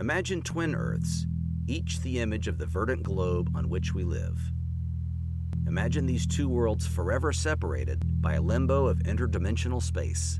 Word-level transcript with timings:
Imagine 0.00 0.42
twin 0.42 0.76
Earths, 0.76 1.26
each 1.66 2.00
the 2.02 2.20
image 2.20 2.46
of 2.46 2.58
the 2.58 2.66
verdant 2.66 3.02
globe 3.02 3.50
on 3.56 3.68
which 3.68 3.94
we 3.94 4.04
live. 4.04 4.52
Imagine 5.66 6.06
these 6.06 6.24
two 6.24 6.48
worlds 6.48 6.86
forever 6.86 7.32
separated 7.32 8.22
by 8.22 8.34
a 8.34 8.40
limbo 8.40 8.86
of 8.86 9.00
interdimensional 9.00 9.82
space. 9.82 10.38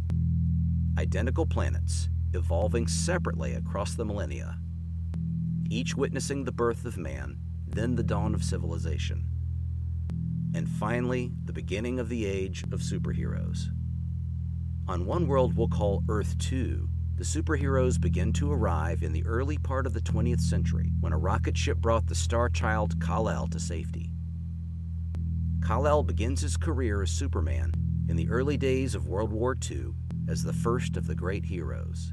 Identical 0.97 1.45
planets, 1.45 2.09
evolving 2.35 2.87
separately 2.87 3.55
across 3.55 3.95
the 3.95 4.05
millennia, 4.05 4.61
each 5.69 5.97
witnessing 5.97 6.45
the 6.45 6.53
birth 6.53 6.85
of 6.85 6.97
man, 6.97 7.37
then 7.67 7.97
the 7.97 8.05
dawn 8.05 8.37
of 8.37 8.45
civilization, 8.45 9.27
and 10.55 10.69
finally 10.69 11.33
the 11.47 11.53
beginning 11.53 11.99
of 11.99 12.09
the 12.09 12.27
age 12.27 12.63
of 12.71 12.79
superheroes. 12.79 13.71
On 14.87 15.05
one 15.05 15.27
world 15.27 15.57
we'll 15.57 15.67
call 15.67 16.05
Earth 16.09 16.39
2, 16.39 16.89
the 17.19 17.25
superheroes 17.25 18.01
begin 18.01 18.33
to 18.33 18.53
arrive 18.53 19.03
in 19.03 19.13
the 19.13 19.27
early 19.27 19.59
part 19.59 19.87
of 19.87 19.93
the 19.93 20.01
20th 20.01 20.41
century 20.41 20.93
when 21.01 21.13
a 21.13 21.19
rocket 21.19 21.59
ship 21.59 21.77
brought 21.79 22.07
the 22.07 22.15
star 22.15 22.49
child 22.49 22.95
Kal-El 23.05 23.49
to 23.49 23.59
safety. 23.59 24.13
Kal-El 25.67 26.05
begins 26.05 26.41
his 26.41 26.57
career 26.57 27.03
as 27.03 27.11
Superman 27.11 27.73
in 28.09 28.15
the 28.15 28.31
early 28.31 28.57
days 28.57 28.95
of 28.95 29.09
World 29.09 29.33
War 29.33 29.57
II 29.69 29.89
as 30.29 30.45
the 30.45 30.53
first 30.53 30.97
of 30.97 31.09
the 31.09 31.15
great 31.17 31.45
heroes. 31.45 32.13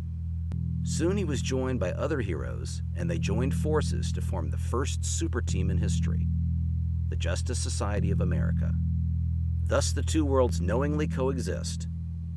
Soon 0.82 1.18
he 1.18 1.24
was 1.24 1.44
joined 1.44 1.80
by 1.80 1.92
other 1.92 2.20
heroes, 2.20 2.82
and 2.96 3.08
they 3.08 3.20
joined 3.20 3.54
forces 3.54 4.12
to 4.12 4.22
form 4.22 4.50
the 4.50 4.58
first 4.58 5.06
super 5.06 5.40
team 5.40 5.70
in 5.70 5.78
history, 5.78 6.26
the 7.10 7.16
Justice 7.16 7.60
Society 7.60 8.10
of 8.10 8.22
America. 8.22 8.74
Thus, 9.66 9.94
the 9.94 10.02
two 10.02 10.26
worlds 10.26 10.62
knowingly 10.62 11.08
coexist, 11.08 11.88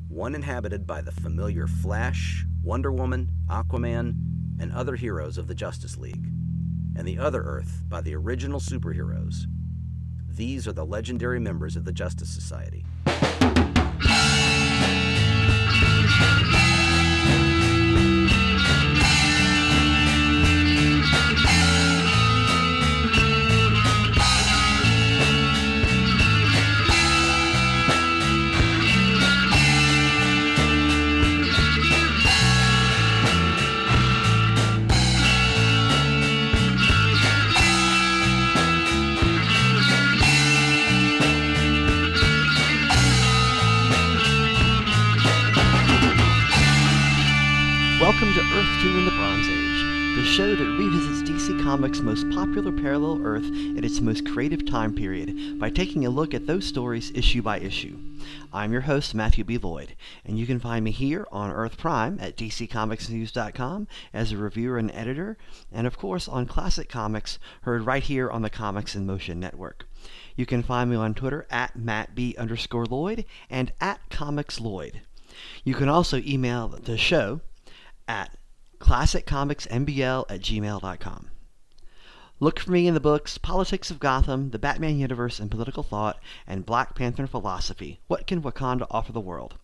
one 0.07 0.35
inhabited 0.35 0.85
by 0.85 1.01
the 1.01 1.11
familiar 1.11 1.65
Flash, 1.65 2.45
Wonder 2.69 2.91
Woman, 2.91 3.31
Aquaman, 3.47 4.13
and 4.59 4.71
other 4.71 4.95
heroes 4.95 5.39
of 5.39 5.47
the 5.47 5.55
Justice 5.55 5.97
League, 5.97 6.27
and 6.95 7.07
the 7.07 7.17
other 7.17 7.41
Earth 7.41 7.83
by 7.89 7.99
the 7.99 8.13
original 8.13 8.59
superheroes. 8.59 9.47
These 10.29 10.67
are 10.67 10.71
the 10.71 10.85
legendary 10.85 11.39
members 11.39 11.75
of 11.75 11.83
the 11.83 11.91
Justice 11.91 12.29
Society. 12.29 12.85
Show 50.39 50.55
that 50.55 50.77
revisits 50.77 51.29
DC 51.29 51.61
Comics' 51.61 51.99
most 51.99 52.29
popular 52.29 52.71
parallel 52.71 53.19
Earth 53.25 53.43
at 53.77 53.83
its 53.83 53.99
most 53.99 54.25
creative 54.25 54.65
time 54.65 54.95
period 54.95 55.59
by 55.59 55.69
taking 55.69 56.05
a 56.05 56.09
look 56.09 56.33
at 56.33 56.47
those 56.47 56.63
stories 56.63 57.11
issue 57.13 57.41
by 57.41 57.59
issue. 57.59 57.99
I'm 58.53 58.71
your 58.71 58.83
host, 58.83 59.13
Matthew 59.13 59.43
B. 59.43 59.57
Lloyd, 59.57 59.97
and 60.23 60.39
you 60.39 60.47
can 60.47 60.61
find 60.61 60.85
me 60.85 60.91
here 60.91 61.27
on 61.29 61.51
Earth 61.51 61.77
Prime 61.77 62.17
at 62.21 62.37
DCComicsNews.com 62.37 63.89
as 64.13 64.31
a 64.31 64.37
reviewer 64.37 64.77
and 64.77 64.89
editor, 64.91 65.37
and 65.73 65.85
of 65.85 65.97
course 65.97 66.29
on 66.29 66.45
Classic 66.45 66.87
Comics, 66.87 67.37
heard 67.63 67.85
right 67.85 68.03
here 68.03 68.31
on 68.31 68.41
the 68.41 68.49
Comics 68.49 68.95
in 68.95 69.05
Motion 69.05 69.41
Network. 69.41 69.89
You 70.37 70.45
can 70.45 70.63
find 70.63 70.89
me 70.89 70.95
on 70.95 71.15
Twitter 71.15 71.47
at 71.49 71.77
MattB 71.77 72.37
underscore 72.37 72.85
Lloyd 72.85 73.25
and 73.49 73.73
at 73.81 74.09
Comics 74.09 74.61
Lloyd. 74.61 75.01
You 75.65 75.73
can 75.73 75.89
also 75.89 76.15
email 76.19 76.69
the 76.69 76.97
show 76.97 77.41
at 78.07 78.38
classiccomicsmbl 78.79 80.25
at 80.29 80.41
gmail.com. 80.41 81.31
Look 82.41 82.61
for 82.61 82.71
me 82.71 82.87
in 82.87 82.93
the 82.93 83.01
books 83.01 83.37
Politics 83.37 83.91
of 83.91 83.99
Gotham, 83.99 84.51
The 84.51 84.59
Batman 84.59 84.97
Universe 84.97 85.41
and 85.41 85.51
Political 85.51 85.83
Thought, 85.83 86.21
and 86.47 86.65
Black 86.65 86.95
Panther 86.95 87.27
Philosophy 87.27 87.99
What 88.07 88.27
Can 88.27 88.41
Wakanda 88.41 88.87
Offer 88.89 89.11
the 89.11 89.19
World? 89.19 89.55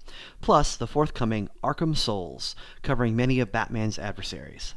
Plus 0.41 0.75
the 0.75 0.85
forthcoming 0.85 1.49
Arkham 1.63 1.95
Souls, 1.95 2.53
covering 2.81 3.15
many 3.15 3.39
of 3.39 3.53
Batman's 3.53 3.97
adversaries. 3.97 4.73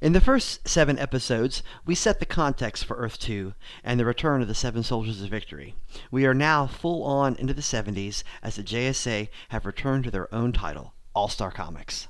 In 0.00 0.14
the 0.14 0.22
first 0.22 0.66
seven 0.66 0.98
episodes, 0.98 1.62
we 1.84 1.94
set 1.94 2.18
the 2.18 2.24
context 2.24 2.86
for 2.86 2.96
Earth 2.96 3.18
2 3.18 3.52
and 3.84 4.00
the 4.00 4.06
return 4.06 4.40
of 4.40 4.48
the 4.48 4.54
Seven 4.54 4.82
Soldiers 4.82 5.20
of 5.20 5.28
Victory. 5.28 5.74
We 6.10 6.24
are 6.24 6.32
now 6.32 6.66
full 6.66 7.02
on 7.02 7.36
into 7.36 7.52
the 7.52 7.60
70s 7.60 8.22
as 8.42 8.56
the 8.56 8.62
JSA 8.62 9.28
have 9.50 9.66
returned 9.66 10.04
to 10.04 10.10
their 10.10 10.34
own 10.34 10.54
title, 10.54 10.94
All 11.14 11.28
Star 11.28 11.50
Comics. 11.50 12.08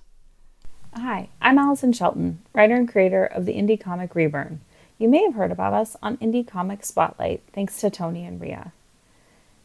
Hi, 1.00 1.28
I'm 1.41 1.59
Allison 1.59 1.92
Shelton, 1.92 2.41
writer 2.53 2.75
and 2.75 2.88
creator 2.88 3.25
of 3.25 3.47
the 3.47 3.54
indie 3.54 3.81
comic 3.81 4.16
Reburn. 4.16 4.60
You 4.98 5.09
may 5.09 5.22
have 5.22 5.34
heard 5.34 5.53
about 5.53 5.72
us 5.72 5.97
on 6.03 6.16
Indie 6.16 6.47
Comic 6.47 6.84
Spotlight 6.84 7.41
thanks 7.53 7.78
to 7.81 7.88
Tony 7.88 8.26
and 8.26 8.41
Ria. 8.41 8.72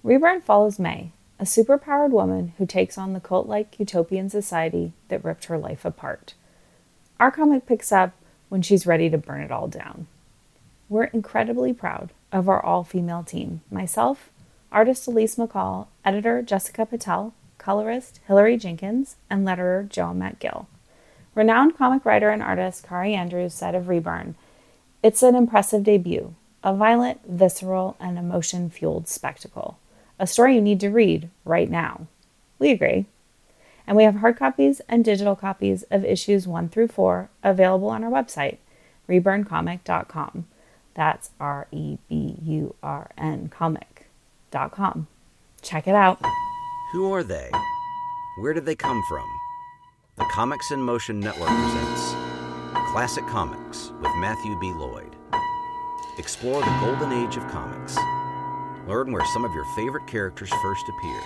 Reburn 0.04 0.42
follows 0.42 0.78
May, 0.78 1.10
a 1.40 1.44
superpowered 1.44 2.12
woman 2.12 2.54
who 2.60 2.68
takes 2.68 3.00
on 3.00 3.14
the 3.14 3.20
cult 3.20 3.48
like 3.48 3.80
utopian 3.80 4.30
society 4.30 4.94
that 5.08 5.24
ripped 5.26 5.46
her 5.46 5.58
life 5.58 5.86
apart. 5.86 6.36
Our 7.20 7.32
comic 7.32 7.66
picks 7.66 7.92
up 7.92 8.12
when 8.50 8.62
she's 8.62 8.86
ready 8.86 9.10
to 9.10 9.18
burn 9.18 9.42
it 9.42 9.52
all 9.52 9.68
down. 9.68 10.06
We're 10.88 11.06
incredibly 11.06 11.74
proud 11.74 12.12
of 12.32 12.48
our 12.48 12.64
all 12.64 12.84
female 12.84 13.24
team 13.24 13.62
myself, 13.72 14.30
artist 14.72 15.08
Elise 15.08 15.38
McCall, 15.38 15.88
editor 16.06 16.44
Jessica 16.44 16.86
Patel, 16.86 17.34
colorist 17.58 18.20
Hilary 18.28 18.56
Jenkins, 18.56 19.16
and 19.32 19.48
letterer 19.48 19.90
Joe 19.90 20.14
McGill. 20.14 20.68
Renowned 21.36 21.78
comic 21.78 22.06
writer 22.06 22.30
and 22.30 22.44
artist 22.44 22.88
Kari 22.88 23.16
Andrews 23.16 23.54
said 23.54 23.74
of 23.74 23.88
Reburn, 23.88 24.36
It's 25.02 25.24
an 25.24 25.36
impressive 25.36 25.84
debut, 25.84 26.36
a 26.64 26.76
violent, 26.76 27.22
visceral, 27.28 27.98
and 28.00 28.20
emotion 28.20 28.70
fueled 28.70 29.08
spectacle. 29.08 29.80
A 30.20 30.28
story 30.28 30.56
you 30.56 30.62
need 30.62 30.80
to 30.82 30.90
read 30.90 31.30
right 31.44 31.70
now. 31.70 32.08
We 32.60 32.70
agree. 32.70 33.08
And 33.88 33.98
we 33.98 34.04
have 34.04 34.18
hard 34.18 34.38
copies 34.38 34.80
and 34.88 35.04
digital 35.04 35.36
copies 35.36 35.84
of 35.90 36.06
issues 36.06 36.48
1 36.48 36.70
through 36.70 36.90
4 36.90 37.30
available 37.44 37.90
on 37.90 38.04
our 38.04 38.12
website, 38.12 38.58
reburncomic.com. 39.10 40.46
That's 40.94 41.32
R 41.40 41.68
E 41.72 41.98
B 42.08 42.36
U 42.44 42.76
R 42.84 43.10
N 43.18 43.50
comic.com. 43.50 45.08
Check 45.62 45.88
it 45.88 45.96
out. 45.96 46.22
Who 46.92 47.12
are 47.12 47.24
they? 47.24 47.50
Where 48.40 48.54
did 48.54 48.66
they 48.66 48.76
come 48.76 49.02
from? 49.10 49.26
The 50.16 50.26
Comics 50.26 50.70
in 50.70 50.80
Motion 50.80 51.20
Network 51.20 51.50
presents 51.50 52.12
Classic 52.92 53.26
Comics 53.26 53.90
with 54.00 54.12
Matthew 54.18 54.56
B. 54.60 54.72
Lloyd. 54.72 55.16
Explore 56.20 56.62
the 56.62 56.80
golden 56.82 57.12
age 57.12 57.36
of 57.36 57.48
comics. 57.48 57.98
Learn 58.88 59.12
where 59.12 59.26
some 59.34 59.44
of 59.44 59.52
your 59.56 59.66
favorite 59.76 60.06
characters 60.06 60.52
first 60.62 60.86
appeared. 60.88 61.24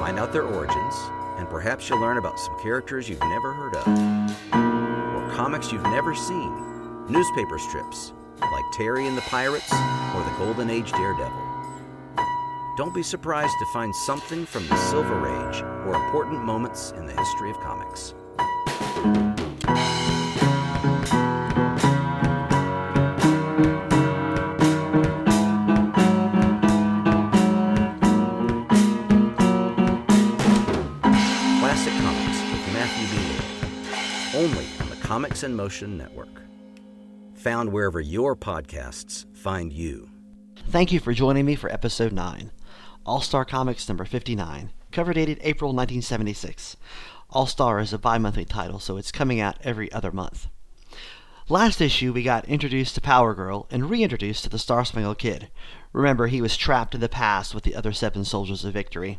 Find 0.00 0.18
out 0.18 0.32
their 0.32 0.44
origins, 0.44 0.94
and 1.36 1.46
perhaps 1.50 1.90
you'll 1.90 2.00
learn 2.00 2.16
about 2.16 2.40
some 2.40 2.58
characters 2.58 3.06
you've 3.06 3.20
never 3.20 3.52
heard 3.52 3.76
of. 3.76 3.86
Or 3.86 5.36
comics 5.36 5.70
you've 5.70 5.82
never 5.82 6.14
seen. 6.14 7.06
Newspaper 7.06 7.58
strips, 7.58 8.14
like 8.40 8.64
Terry 8.72 9.06
and 9.06 9.16
the 9.16 9.22
Pirates 9.22 9.70
or 9.70 10.22
the 10.24 10.34
Golden 10.38 10.70
Age 10.70 10.90
Daredevil. 10.92 11.47
Don't 12.78 12.94
be 12.94 13.02
surprised 13.02 13.58
to 13.58 13.66
find 13.66 13.92
something 13.92 14.46
from 14.46 14.68
the 14.68 14.76
Silver 14.76 15.26
Age 15.26 15.62
or 15.84 15.96
important 15.96 16.44
moments 16.44 16.92
in 16.92 17.06
the 17.06 17.12
history 17.12 17.50
of 17.50 17.58
comics. 17.58 18.14
Classic 31.58 31.92
Comics 31.94 32.38
with 32.52 32.72
Matthew 32.72 33.06
B. 33.10 34.38
Only 34.38 34.66
on 34.80 34.88
the 34.88 34.96
Comics 35.02 35.42
in 35.42 35.56
Motion 35.56 35.98
Network. 35.98 36.42
Found 37.38 37.72
wherever 37.72 38.00
your 38.00 38.36
podcasts 38.36 39.26
find 39.34 39.72
you. 39.72 40.08
Thank 40.68 40.92
you 40.92 41.00
for 41.00 41.12
joining 41.12 41.46
me 41.46 41.54
for 41.54 41.72
episode 41.72 42.12
9, 42.12 42.52
All 43.08 43.22
Star 43.22 43.46
Comics 43.46 43.88
number 43.88 44.04
59, 44.04 44.70
cover 44.92 45.14
dated 45.14 45.38
April 45.40 45.70
1976. 45.70 46.76
All 47.30 47.46
Star 47.46 47.80
is 47.80 47.94
a 47.94 47.98
bi 47.98 48.18
monthly 48.18 48.44
title, 48.44 48.78
so 48.78 48.98
it's 48.98 49.10
coming 49.10 49.40
out 49.40 49.56
every 49.64 49.90
other 49.92 50.12
month. 50.12 50.48
Last 51.48 51.80
issue, 51.80 52.12
we 52.12 52.22
got 52.22 52.44
introduced 52.44 52.94
to 52.96 53.00
Power 53.00 53.32
Girl 53.32 53.66
and 53.70 53.88
reintroduced 53.88 54.44
to 54.44 54.50
the 54.50 54.58
Star 54.58 54.84
Spangled 54.84 55.16
Kid. 55.16 55.48
Remember, 55.94 56.26
he 56.26 56.42
was 56.42 56.54
trapped 56.54 56.94
in 56.94 57.00
the 57.00 57.08
past 57.08 57.54
with 57.54 57.64
the 57.64 57.74
other 57.74 57.94
seven 57.94 58.26
soldiers 58.26 58.62
of 58.62 58.74
victory. 58.74 59.18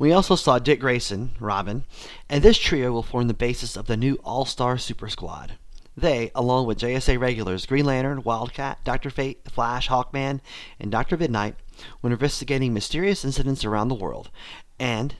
We 0.00 0.10
also 0.10 0.34
saw 0.34 0.58
Dick 0.58 0.80
Grayson, 0.80 1.36
Robin, 1.38 1.84
and 2.28 2.42
this 2.42 2.58
trio 2.58 2.90
will 2.90 3.04
form 3.04 3.28
the 3.28 3.34
basis 3.34 3.76
of 3.76 3.86
the 3.86 3.96
new 3.96 4.18
All 4.24 4.44
Star 4.44 4.78
Super 4.78 5.08
Squad. 5.08 5.52
They, 5.96 6.30
along 6.34 6.66
with 6.66 6.78
JSA 6.78 7.18
regulars 7.18 7.64
Green 7.64 7.86
Lantern, 7.86 8.22
Wildcat, 8.22 8.84
Dr. 8.84 9.08
Fate, 9.08 9.40
Flash, 9.50 9.88
Hawkman, 9.88 10.40
and 10.78 10.92
Dr. 10.92 11.16
Mid-Nite, 11.16 11.56
were 12.02 12.10
investigating 12.10 12.74
mysterious 12.74 13.24
incidents 13.24 13.64
around 13.64 13.88
the 13.88 13.94
world, 13.94 14.30
and 14.78 15.16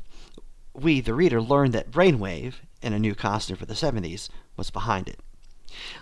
we, 0.75 1.01
the 1.01 1.15
reader, 1.15 1.41
learned 1.41 1.73
that 1.73 1.91
Brainwave, 1.91 2.57
in 2.83 2.93
a 2.93 2.99
new 2.99 3.15
costume 3.15 3.57
for 3.57 3.65
the 3.65 3.75
70s, 3.75 4.29
was 4.57 4.71
behind 4.71 5.09
it. 5.09 5.21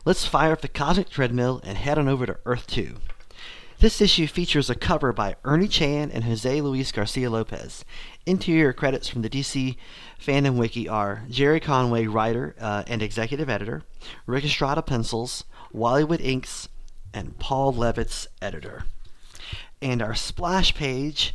Let's 0.05 0.27
fire 0.27 0.53
up 0.53 0.61
the 0.61 0.69
cosmic 0.69 1.09
treadmill 1.09 1.61
and 1.63 1.79
head 1.79 1.99
on 1.99 2.09
over 2.09 2.27
to 2.27 2.39
Earth 2.45 2.67
2. 2.67 2.97
This 3.81 4.01
issue 4.01 4.27
features 4.27 4.71
a 4.71 4.75
cover 4.75 5.13
by 5.13 5.37
Ernie 5.45 5.69
Chan 5.69 6.11
and 6.13 6.25
Jose 6.25 6.61
Luis 6.61 6.93
Garcia 6.93 7.29
Lopez. 7.29 7.85
Interior 8.25 8.73
credits 8.73 9.09
from 9.09 9.23
the 9.23 9.29
DC 9.29 9.77
Fandom 10.19 10.57
Wiki 10.57 10.89
are 10.89 11.25
Gerry 11.29 11.61
Conway, 11.61 12.07
writer 12.07 12.55
uh, 12.61 12.85
and 12.87 13.03
executive 13.03 13.51
editor, 13.51 13.83
Ric 14.27 14.45
Estrada 14.45 14.81
pencils, 14.81 15.45
Wally 15.73 16.05
Wood 16.05 16.21
inks, 16.21 16.69
and 17.13 17.39
Paul 17.39 17.75
Levitz, 17.75 18.27
editor. 18.41 18.85
And 19.83 20.01
our 20.01 20.15
splash 20.15 20.75
page 20.75 21.35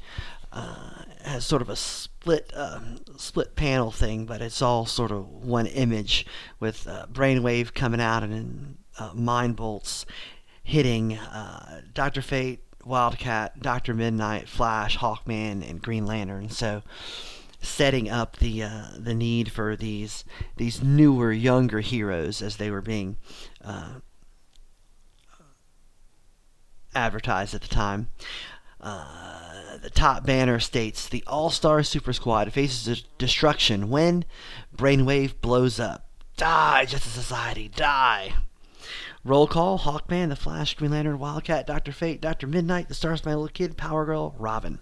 uh, 0.52 1.04
has 1.24 1.46
sort 1.46 1.62
of 1.62 1.70
a 1.70 1.76
split 1.76 2.52
uh, 2.56 2.80
split 3.18 3.56
panel 3.56 3.92
thing, 3.92 4.26
but 4.26 4.42
it's 4.42 4.62
all 4.62 4.86
sort 4.86 5.12
of 5.12 5.28
one 5.28 5.68
image 5.68 6.26
with 6.60 6.88
uh, 6.88 7.06
Brainwave 7.12 7.74
coming 7.74 8.02
out 8.02 8.24
and 8.24 8.78
uh, 8.98 9.12
Mind 9.14 9.56
Bolts 9.56 10.06
hitting 10.70 11.18
uh, 11.18 11.82
Doctor 11.94 12.22
Fate, 12.22 12.60
Wildcat, 12.86 13.60
Doctor 13.60 13.94
Mid-Nite, 13.96 14.48
Flash, 14.48 14.98
Hawkman, 15.00 15.68
and 15.68 15.82
Green 15.82 16.06
Lantern. 16.06 16.50
So 16.50 16.84
setting 17.60 18.08
up 18.08 18.38
the 18.38 18.64
uh, 18.64 18.86
the 18.98 19.16
need 19.16 19.52
for 19.52 19.76
these 19.76 20.24
these 20.58 20.82
newer, 20.84 21.32
younger 21.32 21.80
heroes 21.80 22.42
as 22.42 22.58
they 22.58 22.70
were 22.70 22.82
being 22.82 23.18
uh, 23.66 23.96
advertised 26.94 27.56
at 27.56 27.62
the 27.62 27.68
time. 27.68 28.10
Uh, 28.80 29.78
the 29.82 29.90
top 29.90 30.24
banner 30.24 30.60
states 30.60 31.10
the 31.10 31.24
All 31.26 31.50
Star 31.50 31.82
Super 31.82 32.14
Squad 32.14 32.54
faces 32.54 33.04
destruction 33.18 33.90
when 33.90 34.24
Brainwave 34.76 35.42
blows 35.42 35.80
up. 35.80 36.06
Die, 36.38 36.86
Justice 36.86 37.12
Society, 37.12 37.68
die! 37.68 38.36
Roll 39.26 39.48
call 39.48 39.80
Hawkman, 39.80 40.30
The 40.30 40.36
Flash, 40.36 40.76
Green 40.76 40.92
Lantern, 40.92 41.20
Wildcat, 41.20 41.68
Dr. 41.68 41.92
Fate, 41.92 42.22
Dr. 42.22 42.48
Mid-Nite, 42.48 42.88
The 42.88 42.94
Star 42.94 43.18
Spangled 43.18 43.54
Kid, 43.54 43.76
Power 43.76 44.06
Girl, 44.06 44.34
Robin. 44.40 44.80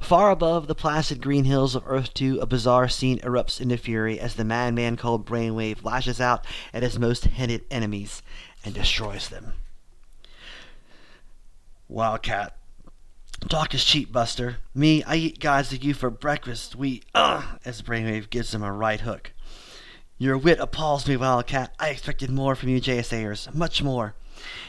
Far 0.00 0.30
above 0.30 0.68
the 0.68 0.74
placid 0.74 1.20
green 1.20 1.44
hills 1.44 1.74
of 1.74 1.82
Earth 1.86 2.14
2, 2.14 2.38
a 2.40 2.46
bizarre 2.46 2.88
scene 2.88 3.18
erupts 3.18 3.60
into 3.60 3.76
fury 3.76 4.18
as 4.18 4.36
the 4.36 4.44
madman 4.44 4.96
called 4.96 5.26
Brainwave 5.26 5.84
lashes 5.84 6.20
out 6.20 6.46
at 6.72 6.82
his 6.82 6.98
most 6.98 7.24
hated 7.26 7.64
enemies 7.70 8.22
and 8.64 8.74
destroys 8.74 9.28
them. 9.28 9.52
Wildcat. 11.88 12.56
Talk 13.48 13.74
is 13.74 13.84
cheap, 13.84 14.12
Buster. 14.12 14.58
Me, 14.74 15.02
I 15.02 15.16
eat 15.16 15.40
guys 15.40 15.72
like 15.72 15.84
you 15.84 15.94
for 15.94 16.10
breakfast. 16.10 16.74
We, 16.74 17.02
ugh, 17.14 17.44
as 17.64 17.82
Brainwave 17.82 18.30
gives 18.30 18.54
him 18.54 18.62
a 18.62 18.72
right 18.72 19.00
hook. 19.00 19.32
Your 20.20 20.36
wit 20.36 20.58
appalls 20.58 21.06
me, 21.06 21.16
Wildcat. 21.16 21.72
I 21.78 21.90
expected 21.90 22.28
more 22.28 22.56
from 22.56 22.70
you 22.70 22.80
JSAers, 22.80 23.54
much 23.54 23.84
more. 23.84 24.16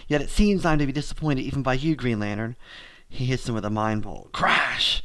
Yet 0.08 0.22
it 0.22 0.30
seems 0.30 0.64
I'm 0.64 0.78
to 0.78 0.86
be 0.86 0.92
disappointed 0.92 1.42
even 1.42 1.64
by 1.64 1.74
you, 1.74 1.96
Green 1.96 2.20
Lantern. 2.20 2.56
He 3.10 3.26
hits 3.26 3.50
him 3.50 3.56
with 3.56 3.66
a 3.66 3.72
mind 3.72 4.04
bolt. 4.04 4.32
Crash! 4.32 5.02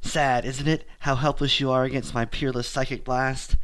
Sad, 0.00 0.46
isn't 0.46 0.66
it, 0.66 0.88
how 1.00 1.16
helpless 1.16 1.60
you 1.60 1.70
are 1.70 1.84
against 1.84 2.14
my 2.14 2.24
peerless 2.24 2.66
psychic 2.66 3.04
blast? 3.04 3.56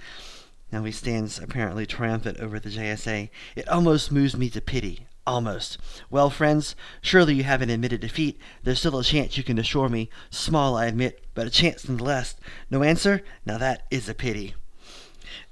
Now 0.71 0.85
he 0.85 0.93
stands 0.93 1.39
apparently 1.39 1.87
triumphant 1.87 2.41
over 2.41 2.61
the 2.61 2.69
JSA. 2.69 3.31
It 3.57 3.67
almost 3.67 4.13
moves 4.13 4.37
me 4.37 4.51
to 4.51 4.61
pity. 4.61 5.07
Almost. 5.27 5.79
Well, 6.11 6.29
friends, 6.29 6.77
surely 7.01 7.37
you 7.37 7.45
haven't 7.45 7.71
admitted 7.71 8.03
defeat. 8.03 8.39
There's 8.63 8.81
still 8.81 8.99
a 8.99 9.05
chance 9.05 9.39
you 9.39 9.45
can 9.45 9.59
assure 9.59 9.89
me. 9.89 10.11
Small, 10.29 10.77
I 10.77 10.85
admit, 10.85 11.25
but 11.33 11.47
a 11.47 11.51
chance 11.51 11.89
nonetheless. 11.89 12.37
No 12.71 12.83
answer? 12.83 13.23
Now 13.47 13.57
that 13.57 13.87
is 13.91 14.11
a 14.11 14.15
pity. 14.15 14.55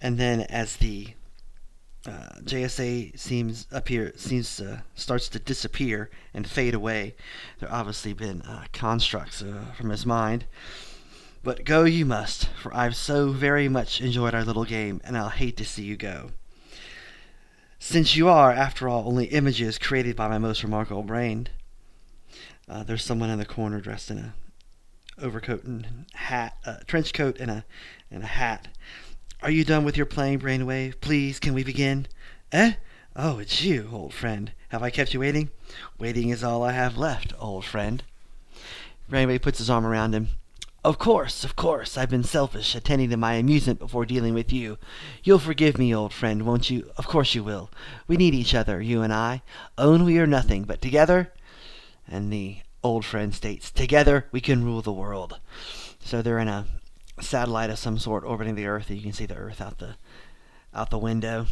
And 0.00 0.18
then 0.18 0.42
as 0.42 0.76
the 0.76 1.14
uh, 2.06 2.40
JSA 2.44 3.18
seems 3.18 3.66
appear 3.72 4.12
seems 4.16 4.60
uh, 4.60 4.80
starts 4.94 5.28
to 5.30 5.38
disappear 5.38 6.10
and 6.32 6.48
fade 6.48 6.74
away. 6.74 7.16
There 7.58 7.72
obviously 7.72 8.12
been 8.12 8.42
uh, 8.42 8.66
constructs 8.72 9.42
uh, 9.42 9.72
from 9.76 9.90
his 9.90 10.06
mind. 10.06 10.44
But 11.42 11.64
go 11.64 11.84
you 11.84 12.04
must, 12.04 12.48
for 12.60 12.74
I've 12.74 12.96
so 12.96 13.30
very 13.30 13.68
much 13.68 14.00
enjoyed 14.00 14.34
our 14.34 14.44
little 14.44 14.64
game, 14.64 15.00
and 15.04 15.16
I'll 15.16 15.28
hate 15.28 15.56
to 15.58 15.64
see 15.64 15.84
you 15.84 15.96
go. 15.96 16.32
Since 17.78 18.16
you 18.16 18.28
are, 18.28 18.52
after 18.52 18.88
all, 18.88 19.06
only 19.06 19.26
images 19.26 19.78
created 19.78 20.16
by 20.16 20.28
my 20.28 20.38
most 20.38 20.64
remarkable 20.64 21.04
brain. 21.04 21.48
Uh, 22.68 22.82
there's 22.82 23.04
someone 23.04 23.30
in 23.30 23.38
the 23.38 23.44
corner 23.44 23.80
dressed 23.80 24.10
in 24.10 24.18
a 24.18 24.34
overcoat 25.22 25.64
and 25.64 26.06
hat, 26.14 26.56
uh, 26.64 26.78
trench 26.86 27.12
coat 27.12 27.36
and 27.38 27.50
a 27.50 27.64
and 28.10 28.22
a 28.22 28.26
hat. 28.26 28.68
Are 29.42 29.50
you 29.50 29.64
done 29.64 29.84
with 29.84 29.96
your 29.96 30.06
playing, 30.06 30.40
Brainwave? 30.40 31.00
Please, 31.00 31.38
can 31.38 31.52
we 31.52 31.62
begin? 31.62 32.06
Eh? 32.52 32.72
Oh, 33.14 33.38
it's 33.38 33.62
you, 33.62 33.90
old 33.92 34.14
friend. 34.14 34.50
Have 34.70 34.82
I 34.82 34.90
kept 34.90 35.12
you 35.12 35.20
waiting? 35.20 35.50
Waiting 35.98 36.30
is 36.30 36.42
all 36.42 36.62
I 36.64 36.72
have 36.72 36.96
left, 36.96 37.34
old 37.38 37.64
friend. 37.64 38.02
Brainwave 39.10 39.42
puts 39.42 39.58
his 39.58 39.68
arm 39.68 39.86
around 39.86 40.14
him. 40.14 40.28
Of 40.82 40.98
course, 40.98 41.44
of 41.44 41.54
course, 41.54 41.98
I've 41.98 42.08
been 42.08 42.24
selfish, 42.24 42.74
attending 42.74 43.10
to 43.10 43.16
my 43.18 43.34
amusement 43.34 43.78
before 43.78 44.06
dealing 44.06 44.32
with 44.32 44.52
you. 44.52 44.78
You'll 45.22 45.38
forgive 45.38 45.76
me, 45.78 45.94
old 45.94 46.14
friend, 46.14 46.46
won't 46.46 46.70
you? 46.70 46.90
Of 46.96 47.06
course 47.06 47.34
you 47.34 47.44
will. 47.44 47.70
We 48.08 48.16
need 48.16 48.34
each 48.34 48.54
other, 48.54 48.80
you 48.80 49.02
and 49.02 49.12
I. 49.12 49.42
Own 49.76 50.04
we 50.04 50.18
are 50.18 50.26
nothing, 50.26 50.64
but 50.64 50.80
together. 50.80 51.32
And 52.08 52.32
the 52.32 52.58
old 52.82 53.04
friend 53.04 53.34
states, 53.34 53.70
Together 53.70 54.28
we 54.32 54.40
can 54.40 54.64
rule 54.64 54.80
the 54.80 54.92
world. 54.92 55.40
So 56.00 56.22
they're 56.22 56.38
in 56.38 56.48
a 56.48 56.66
satellite 57.20 57.70
of 57.70 57.78
some 57.78 57.98
sort 57.98 58.24
orbiting 58.24 58.54
the 58.54 58.66
Earth. 58.66 58.90
You 58.90 59.02
can 59.02 59.12
see 59.12 59.26
the 59.26 59.36
Earth 59.36 59.60
out 59.60 59.78
the 59.78 59.96
out 60.74 60.90
the 60.90 60.98
window. 60.98 61.46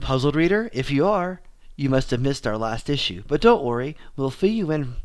Puzzled 0.00 0.36
reader, 0.36 0.68
if 0.72 0.90
you 0.90 1.06
are, 1.06 1.40
you 1.76 1.88
must 1.88 2.10
have 2.10 2.20
missed 2.20 2.46
our 2.46 2.58
last 2.58 2.90
issue. 2.90 3.22
But 3.26 3.40
don't 3.40 3.64
worry, 3.64 3.96
we'll 4.16 4.30
fill 4.30 4.50
you 4.50 4.70
in. 4.70 4.96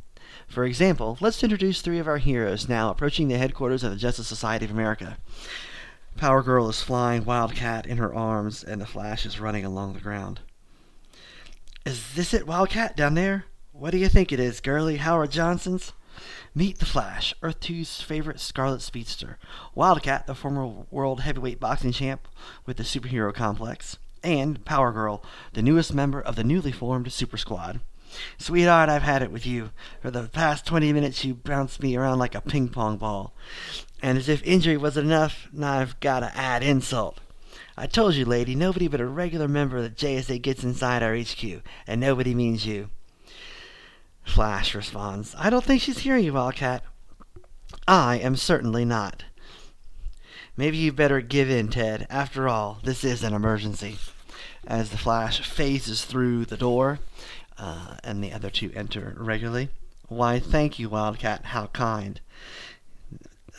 For 0.48 0.66
example, 0.66 1.18
let's 1.22 1.44
introduce 1.44 1.82
three 1.82 2.00
of 2.00 2.08
our 2.08 2.18
heroes 2.18 2.68
now 2.68 2.90
approaching 2.90 3.28
the 3.28 3.38
headquarters 3.38 3.84
of 3.84 3.92
the 3.92 3.98
Justice 3.98 4.28
Society 4.28 4.66
of 4.66 4.72
America. 4.72 5.18
Power 6.18 6.42
Girl 6.42 6.68
is 6.68 6.82
flying 6.82 7.24
Wildcat 7.24 7.86
in 7.86 7.98
her 7.98 8.14
arms, 8.14 8.64
and 8.64 8.82
the 8.82 8.86
Flash 8.86 9.26
is 9.26 9.40
running 9.40 9.64
along 9.64 9.94
the 9.94 10.00
ground. 10.00 10.42
Is 11.86 12.14
this 12.16 12.34
it, 12.34 12.48
Wildcat, 12.48 12.98
down 12.98 13.14
there? 13.14 13.46
What 13.72 13.92
do 13.92 13.98
you 13.98 14.10
think 14.10 14.32
it 14.32 14.40
is, 14.40 14.60
girlie? 14.60 14.98
Howard 14.98 15.32
Johnson's? 15.32 15.94
Meet 16.56 16.80
the 16.80 16.86
Flash, 16.86 17.36
Earth 17.44 17.60
2's 17.60 18.02
favorite 18.02 18.40
Scarlet 18.40 18.82
Speedster, 18.82 19.38
Wildcat, 19.76 20.26
the 20.26 20.34
former 20.34 20.66
world 20.90 21.22
heavyweight 21.22 21.60
boxing 21.60 21.92
champ 21.92 22.28
with 22.66 22.78
the 22.78 22.84
superhero 22.84 23.32
complex, 23.32 24.00
and 24.24 24.66
Power 24.66 24.92
Girl, 24.92 25.24
the 25.54 25.62
newest 25.62 25.94
member 25.94 26.20
of 26.20 26.36
the 26.36 26.44
newly 26.44 26.72
formed 26.72 27.12
Super 27.12 27.38
Squad. 27.38 27.82
Sweetheart, 28.40 28.90
I've 28.90 29.04
had 29.04 29.22
it 29.22 29.32
with 29.32 29.46
you. 29.46 29.70
For 30.02 30.10
the 30.10 30.24
past 30.24 30.66
20 30.66 30.92
minutes, 30.92 31.24
you 31.24 31.36
bounced 31.36 31.84
me 31.84 31.96
around 31.96 32.18
like 32.18 32.34
a 32.34 32.42
ping 32.42 32.70
pong 32.70 32.98
ball. 32.98 33.32
And 34.02 34.18
as 34.18 34.28
if 34.28 34.42
injury 34.44 34.76
wasn't 34.76 35.06
enough, 35.06 35.48
now 35.54 35.74
I've 35.74 36.00
got 36.00 36.22
to 36.22 36.36
add 36.36 36.64
insult. 36.64 37.20
I 37.78 37.86
told 37.86 38.16
you, 38.16 38.26
lady, 38.26 38.56
nobody 38.56 38.88
but 38.88 39.02
a 39.02 39.06
regular 39.06 39.48
member 39.48 39.78
of 39.78 39.84
the 39.84 39.90
JSA 39.92 40.42
gets 40.42 40.64
inside 40.64 41.04
our 41.04 41.16
HQ, 41.16 41.62
and 41.86 42.02
nobody 42.02 42.34
means 42.34 42.66
you. 42.66 42.90
Flash 44.24 44.76
responds, 44.76 45.36
I 45.38 45.50
don't 45.50 45.64
think 45.64 45.82
she's 45.82 46.00
hearing 46.00 46.24
you, 46.24 46.34
Wildcat. 46.34 46.84
I 47.88 48.18
am 48.18 48.36
certainly 48.36 48.86
not. 48.86 49.24
Maybe 50.56 50.78
you'd 50.78 50.96
better 50.96 51.22
give 51.22 51.50
in, 51.50 51.70
Ted. 51.70 52.06
After 52.10 52.48
all, 52.48 52.80
this 52.84 53.04
is 53.04 53.24
an 53.24 53.34
emergency. 53.34 53.98
As 54.68 54.90
the 54.90 54.98
Flash 54.98 55.42
phases 55.48 56.06
through 56.06 56.46
the 56.46 56.58
door, 56.58 57.00
uh, 57.58 57.96
and 58.04 58.24
the 58.24 58.32
other 58.32 58.50
two 58.50 58.72
enter 58.76 59.14
regularly. 59.18 59.70
Why, 60.08 60.40
thank 60.40 60.80
you, 60.80 60.90
Wildcat. 60.90 61.46
How 61.46 61.68
kind. 61.68 62.20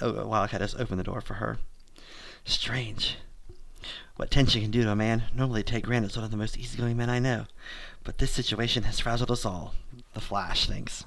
Oh, 0.01 0.27
Wildcat 0.27 0.61
has 0.61 0.75
opened 0.75 0.99
the 0.99 1.05
door 1.05 1.21
for 1.21 1.35
her. 1.35 1.59
Strange. 2.45 3.19
What 4.17 4.31
tension 4.31 4.63
can 4.63 4.71
do 4.71 4.83
to 4.83 4.91
a 4.91 4.97
man 4.97 5.25
normally 5.35 5.63
take 5.63 5.85
granted 5.85 6.11
is 6.11 6.17
one 6.17 6.25
of 6.25 6.31
the 6.31 6.37
most 6.37 6.59
easygoing 6.59 6.97
men 6.97 7.09
I 7.09 7.19
know. 7.19 7.47
But 8.05 8.19
this 8.19 8.31
situation 8.31 8.83
has 8.85 9.01
frazzled 9.01 9.31
us 9.31 9.45
all, 9.45 9.75
the 10.15 10.21
Flash 10.21 10.67
thinks. 10.67 11.05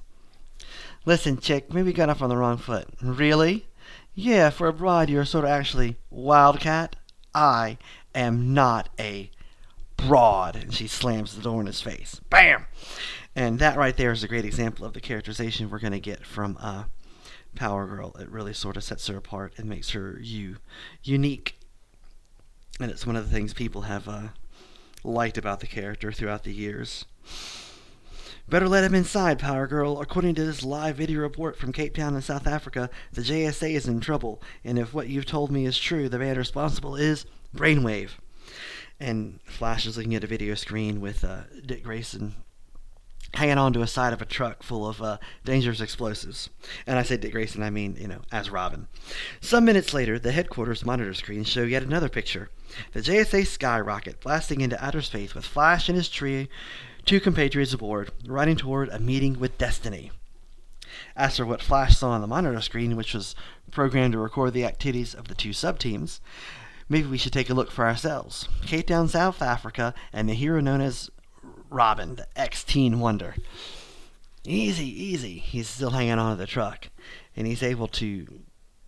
Listen, 1.06 1.38
chick, 1.38 1.74
maybe 1.74 1.90
you 1.90 1.96
got 1.96 2.10
off 2.10 2.22
on 2.22 2.30
the 2.30 2.38
wrong 2.38 2.58
foot. 2.58 2.88
Really? 3.02 3.68
Yeah, 4.16 4.50
for 4.50 4.68
a 4.68 4.74
bride, 4.74 5.10
you're 5.10 5.26
sort 5.26 5.44
of 5.46 5.52
actually 5.52 5.98
Wildcat. 6.10 6.96
I 7.34 7.78
am 8.14 8.54
not 8.54 8.90
a 9.00 9.32
broad. 9.98 10.56
And 10.56 10.74
she 10.74 10.88
slams 10.88 11.36
the 11.36 11.42
door 11.42 11.62
in 11.62 11.68
his 11.68 11.82
face. 11.82 12.22
Bam! 12.30 12.66
And 13.36 13.60
that 13.60 13.78
right 13.78 13.98
there 13.98 14.12
is 14.12 14.24
a 14.24 14.28
great 14.28 14.46
example 14.46 14.86
of 14.86 14.94
the 14.94 15.02
characterization 15.02 15.70
we're 15.70 15.80
going 15.80 15.94
to 15.94 16.00
get 16.00 16.26
from 16.26 16.58
uh, 16.62 16.84
Power 17.56 17.88
Girl. 17.88 18.16
It 18.20 18.30
really 18.30 18.54
sort 18.54 18.78
of 18.78 18.84
sets 18.84 19.08
her 19.08 19.18
apart 19.18 19.54
and 19.58 19.68
makes 19.68 19.92
her 19.92 20.20
you 20.22 20.58
unique. 21.04 21.58
And 22.80 22.92
it's 22.92 23.08
one 23.08 23.16
of 23.16 23.28
the 23.28 23.34
things 23.34 23.54
people 23.54 23.82
have 23.82 24.08
uh, 24.08 24.28
liked 25.04 25.38
about 25.38 25.60
the 25.60 25.68
character 25.68 26.12
throughout 26.12 26.44
the 26.44 26.54
years. 26.54 27.06
Better 28.48 28.68
let 28.68 28.84
him 28.84 28.94
inside, 28.94 29.40
Power 29.40 29.68
Girl. 29.68 30.02
According 30.02 30.36
to 30.36 30.44
this 30.44 30.64
live 30.64 30.98
video 30.98 31.22
report 31.22 31.58
from 31.58 31.72
Cape 31.72 31.96
Town 31.96 32.14
in 32.16 32.22
South 32.22 32.46
Africa, 32.46 32.90
the 33.14 33.22
JSA 33.22 33.72
is 33.72 33.88
in 33.88 34.02
trouble, 34.02 34.42
and 34.64 34.78
if 34.78 34.94
what 34.94 35.08
you've 35.08 35.26
told 35.26 35.50
me 35.50 35.66
is 35.66 35.78
true, 35.80 36.10
the 36.10 36.20
man 36.20 36.38
responsible 36.38 36.96
is 36.96 37.26
Brainwave. 37.56 38.12
And 39.00 39.40
Flash 39.46 39.86
is 39.86 39.98
looking 39.98 40.14
at 40.14 40.24
a 40.24 40.28
video 40.28 40.56
screen 40.56 41.00
with 41.00 41.24
uh, 41.24 41.44
Dick 41.66 41.84
Grayson 41.84 42.36
hanging 43.36 43.58
onto 43.58 43.82
a 43.82 43.88
side 43.88 44.14
of 44.14 44.22
a 44.22 44.26
truck 44.26 44.62
full 44.62 44.88
of 44.88 45.02
uh, 45.02 45.18
dangerous 45.44 45.82
explosives. 45.82 46.50
And 46.86 47.00
I 47.00 47.04
say 47.04 47.18
Dick 47.18 47.32
Grayson, 47.32 47.64
I 47.64 47.70
mean, 47.70 47.96
you 48.00 48.08
know, 48.08 48.22
as 48.32 48.50
Robin. 48.50 48.88
Some 49.42 49.66
minutes 49.66 49.94
later, 49.94 50.20
the 50.20 50.32
headquarters 50.32 50.86
monitor 50.86 51.14
screens 51.14 51.48
show 51.48 51.64
yet 51.64 51.82
another 51.82 52.10
picture. 52.10 52.50
The 52.92 53.02
JSA 53.02 53.48
skyrocket 53.48 54.20
blasting 54.20 54.62
into 54.62 54.84
outer 54.84 55.02
space 55.02 55.34
with 55.34 55.46
Flash 55.46 55.90
and 55.90 55.98
his 55.98 56.10
tree 56.10 56.50
two 57.06 57.20
compatriots 57.20 57.74
aboard, 57.74 58.12
riding 58.26 58.56
toward 58.56 58.90
a 58.90 59.00
meeting 59.00 59.40
with 59.40 59.58
destiny. 59.58 60.12
As 61.16 61.38
for 61.38 61.46
what 61.46 61.62
Flash 61.62 61.98
saw 61.98 62.12
on 62.12 62.22
the 62.22 62.28
monitor 62.28 62.62
screen, 62.62 62.96
which 62.96 63.14
was 63.14 63.36
programmed 63.72 64.14
to 64.14 64.20
record 64.20 64.54
the 64.54 64.66
activities 64.66 65.14
of 65.14 65.28
the 65.28 65.36
two 65.36 65.54
sub-teams, 65.54 66.22
maybe 66.88 67.08
we 67.08 67.18
should 67.18 67.34
take 67.34 67.50
a 67.50 67.54
look 67.54 67.72
for 67.72 67.86
ourselves. 67.86 68.48
Cape 68.66 68.88
Town, 68.88 69.08
South 69.08 69.42
Africa, 69.42 69.94
and 70.12 70.30
the 70.30 70.34
hero 70.34 70.60
known 70.60 70.82
as 70.82 71.10
Robin, 71.70 72.16
the 72.16 72.28
ex-teen 72.36 73.00
wonder. 73.00 73.36
Easy, 74.46 74.86
easy. 74.86 75.40
He's 75.40 75.68
still 75.68 75.92
hanging 75.92 76.20
on 76.20 76.36
to 76.36 76.38
the 76.40 76.48
truck, 76.48 76.90
and 77.36 77.48
he's 77.48 77.64
able 77.64 77.88
to 77.90 78.28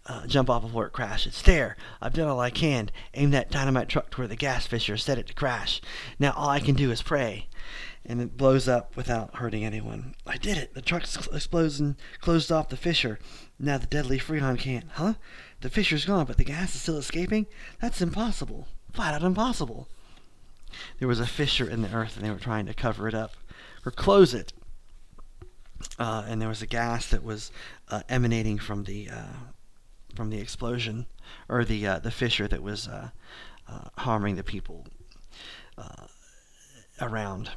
uh, 0.06 0.28
jump 0.28 0.50
off 0.50 0.62
before 0.62 0.86
it 0.86 0.94
crashes. 0.94 1.42
There, 1.42 1.76
I've 2.02 2.14
done 2.14 2.28
all 2.28 2.40
I 2.40 2.50
can. 2.50 2.92
Aim 3.14 3.32
that 3.32 3.52
dynamite 3.52 3.90
truck 3.90 4.10
toward 4.10 4.30
the 4.30 4.36
gas 4.36 4.68
fissure, 4.68 4.98
set 4.98 5.18
it 5.18 5.28
to 5.28 5.34
crash. 5.34 5.82
Now 6.20 6.34
all 6.36 6.50
I 6.50 6.60
can 6.60 6.76
do 6.76 6.92
is 6.92 7.02
pray 7.02 7.48
and 8.06 8.22
it 8.22 8.38
blows 8.38 8.68
up 8.68 8.96
without 8.96 9.36
hurting 9.36 9.66
anyone. 9.66 10.16
I 10.28 10.38
did 10.38 10.58
it. 10.58 10.74
The 10.74 10.82
truck 10.82 11.04
explodes 11.04 11.80
and 11.80 11.96
closed 12.22 12.52
off 12.52 12.70
the 12.70 12.78
fissure. 12.78 13.20
Now 13.60 13.78
the 13.78 13.88
deadly 13.88 14.20
freon 14.20 14.60
can't. 14.60 14.86
Huh? 14.94 15.16
The 15.62 15.70
fissure's 15.70 16.06
gone, 16.06 16.26
but 16.26 16.38
the 16.38 16.44
gas 16.44 16.76
is 16.76 16.82
still 16.82 16.98
escaping? 16.98 17.48
That's 17.82 18.02
impossible. 18.02 18.68
Flat 18.94 19.16
out 19.16 19.24
impossible. 19.24 19.88
There 21.00 21.08
was 21.08 21.20
a 21.20 21.26
fissure 21.26 21.70
in 21.70 21.82
the 21.82 21.94
earth, 21.94 22.16
and 22.16 22.26
they 22.26 22.30
were 22.30 22.38
trying 22.38 22.66
to 22.68 22.74
cover 22.74 23.08
it 23.08 23.16
up 23.16 23.32
or 23.86 23.92
close 23.92 24.34
it. 24.34 24.54
Uh, 25.98 26.26
and 26.28 26.42
there 26.42 26.50
was 26.50 26.62
a 26.62 26.68
gas 26.68 27.08
that 27.10 27.24
was 27.24 27.52
uh, 27.90 28.02
emanating 28.10 28.58
from 28.58 28.84
the 28.84 29.10
uh, 29.10 29.34
from 30.16 30.30
the 30.30 30.40
explosion 30.40 31.06
or 31.50 31.64
the 31.66 31.86
uh, 31.86 32.00
the 32.00 32.12
fissure 32.12 32.48
that 32.48 32.64
was 32.64 32.88
uh, 32.88 33.10
uh, 33.68 33.90
harming 33.98 34.36
the 34.36 34.44
people 34.44 34.86
around. 37.02 37.50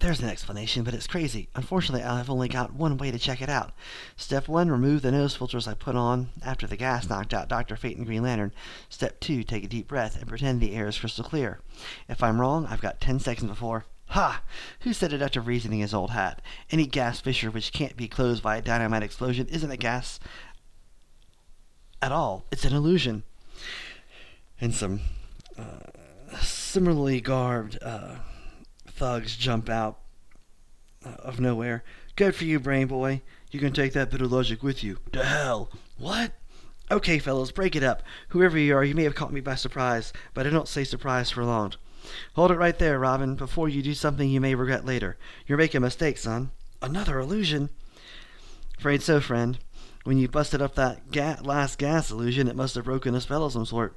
There's 0.00 0.20
an 0.20 0.28
explanation, 0.28 0.84
but 0.84 0.92
it's 0.92 1.06
crazy. 1.06 1.48
Unfortunately, 1.54 2.02
I've 2.04 2.28
only 2.28 2.48
got 2.48 2.74
one 2.74 2.98
way 2.98 3.10
to 3.10 3.18
check 3.18 3.40
it 3.40 3.48
out. 3.48 3.72
Step 4.16 4.48
1, 4.48 4.70
remove 4.70 5.00
the 5.00 5.12
nose 5.12 5.34
filters 5.34 5.66
I 5.66 5.72
put 5.72 5.96
on 5.96 6.28
after 6.44 6.66
the 6.66 6.76
gas 6.76 7.08
knocked 7.08 7.32
out 7.32 7.48
Dr. 7.48 7.76
Fate 7.76 7.96
and 7.96 8.04
Green 8.04 8.22
Lantern. 8.22 8.52
Step 8.90 9.18
2, 9.20 9.44
take 9.44 9.64
a 9.64 9.68
deep 9.68 9.88
breath 9.88 10.18
and 10.18 10.28
pretend 10.28 10.60
the 10.60 10.74
air 10.74 10.88
is 10.88 10.98
crystal 10.98 11.24
clear. 11.24 11.60
If 12.06 12.22
I'm 12.22 12.38
wrong, 12.40 12.66
I've 12.66 12.82
got 12.82 13.00
10 13.00 13.20
seconds 13.20 13.48
before. 13.48 13.86
Ha! 14.08 14.42
Who 14.80 14.92
said 14.92 15.14
after 15.14 15.40
reasoning 15.40 15.80
his 15.80 15.94
old 15.94 16.10
hat? 16.10 16.42
Any 16.70 16.86
gas 16.86 17.20
fissure 17.20 17.50
which 17.50 17.72
can't 17.72 17.96
be 17.96 18.06
closed 18.06 18.42
by 18.42 18.56
a 18.56 18.62
dynamite 18.62 19.02
explosion 19.02 19.46
isn't 19.46 19.70
a 19.70 19.76
gas 19.78 20.20
at 22.04 22.12
all. 22.12 22.44
It's 22.52 22.66
an 22.66 22.74
illusion. 22.74 23.22
And 24.60 24.74
some 24.74 25.00
uh, 25.58 26.36
similarly 26.38 27.22
garbed 27.22 27.78
uh, 27.80 28.16
thugs 28.86 29.36
jump 29.36 29.70
out 29.70 30.00
uh, 31.04 31.14
of 31.20 31.40
nowhere. 31.40 31.82
Good 32.14 32.34
for 32.34 32.44
you, 32.44 32.60
brain 32.60 32.88
boy. 32.88 33.22
You 33.50 33.58
can 33.58 33.72
take 33.72 33.94
that 33.94 34.10
bit 34.10 34.20
of 34.20 34.30
logic 34.30 34.62
with 34.62 34.84
you. 34.84 34.98
To 35.12 35.24
hell. 35.24 35.70
What? 35.96 36.32
Okay, 36.90 37.18
fellows, 37.18 37.52
break 37.52 37.74
it 37.74 37.82
up. 37.82 38.02
Whoever 38.28 38.58
you 38.58 38.76
are, 38.76 38.84
you 38.84 38.94
may 38.94 39.04
have 39.04 39.14
caught 39.14 39.32
me 39.32 39.40
by 39.40 39.54
surprise, 39.54 40.12
but 40.34 40.46
I 40.46 40.50
don't 40.50 40.68
say 40.68 40.84
surprise 40.84 41.30
for 41.30 41.42
long. 41.42 41.72
Hold 42.34 42.50
it 42.50 42.58
right 42.58 42.78
there, 42.78 42.98
Robin, 42.98 43.34
before 43.34 43.70
you 43.70 43.82
do 43.82 43.94
something 43.94 44.28
you 44.28 44.42
may 44.42 44.54
regret 44.54 44.84
later. 44.84 45.16
You're 45.46 45.56
making 45.56 45.78
a 45.78 45.80
mistake, 45.80 46.18
son. 46.18 46.50
Another 46.82 47.18
illusion? 47.18 47.70
Afraid 48.76 49.02
so, 49.02 49.22
friend. 49.22 49.58
When 50.04 50.18
you 50.18 50.28
busted 50.28 50.60
up 50.60 50.74
that 50.74 51.10
ga- 51.10 51.38
last 51.42 51.78
gas 51.78 52.10
illusion, 52.10 52.46
it 52.46 52.56
must 52.56 52.74
have 52.74 52.84
broken 52.84 53.14
a 53.14 53.20
spell 53.22 53.44
of 53.44 53.52
some 53.52 53.64
sort. 53.64 53.96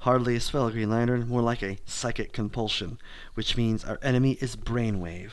Hardly 0.00 0.36
a 0.36 0.40
spell, 0.40 0.70
Green 0.70 0.90
Lantern, 0.90 1.28
more 1.28 1.42
like 1.42 1.62
a 1.62 1.78
psychic 1.84 2.32
compulsion, 2.32 2.98
which 3.34 3.56
means 3.56 3.84
our 3.84 3.98
enemy 4.00 4.32
is 4.40 4.54
Brainwave. 4.54 5.32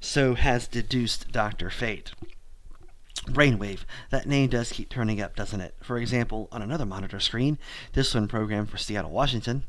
So 0.00 0.34
has 0.34 0.68
deduced 0.68 1.32
Dr. 1.32 1.70
Fate. 1.70 2.12
Brainwave. 3.26 3.80
That 4.10 4.26
name 4.26 4.48
does 4.48 4.72
keep 4.72 4.88
turning 4.88 5.20
up, 5.20 5.34
doesn't 5.34 5.60
it? 5.60 5.74
For 5.82 5.98
example, 5.98 6.48
on 6.52 6.62
another 6.62 6.86
monitor 6.86 7.18
screen, 7.18 7.58
this 7.94 8.14
one 8.14 8.28
programmed 8.28 8.70
for 8.70 8.78
Seattle, 8.78 9.10
Washington, 9.10 9.64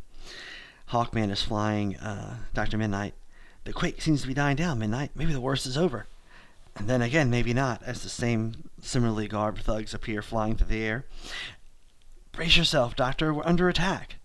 Hawkman 0.91 1.31
is 1.31 1.41
flying 1.41 1.97
uh, 1.97 2.37
Dr. 2.53 2.77
Mid-Nite. 2.77 3.15
The 3.63 3.73
quake 3.73 4.01
seems 4.01 4.21
to 4.21 4.27
be 4.27 4.33
dying 4.35 4.55
down, 4.55 4.79
Mid-Nite. 4.79 5.15
Maybe 5.15 5.33
the 5.33 5.41
worst 5.41 5.65
is 5.65 5.77
over. 5.77 6.07
And 6.79 6.87
then 6.87 7.01
again, 7.01 7.29
maybe 7.29 7.53
not, 7.53 7.83
as 7.83 8.01
the 8.01 8.09
same 8.09 8.69
similarly 8.81 9.27
garbed 9.27 9.61
thugs 9.61 9.93
appear 9.93 10.21
flying 10.21 10.55
through 10.55 10.67
the 10.67 10.81
air. 10.81 11.05
Brace 12.31 12.55
yourself, 12.55 12.95
Doctor. 12.95 13.33
We're 13.33 13.45
under 13.45 13.67
attack. 13.67 14.15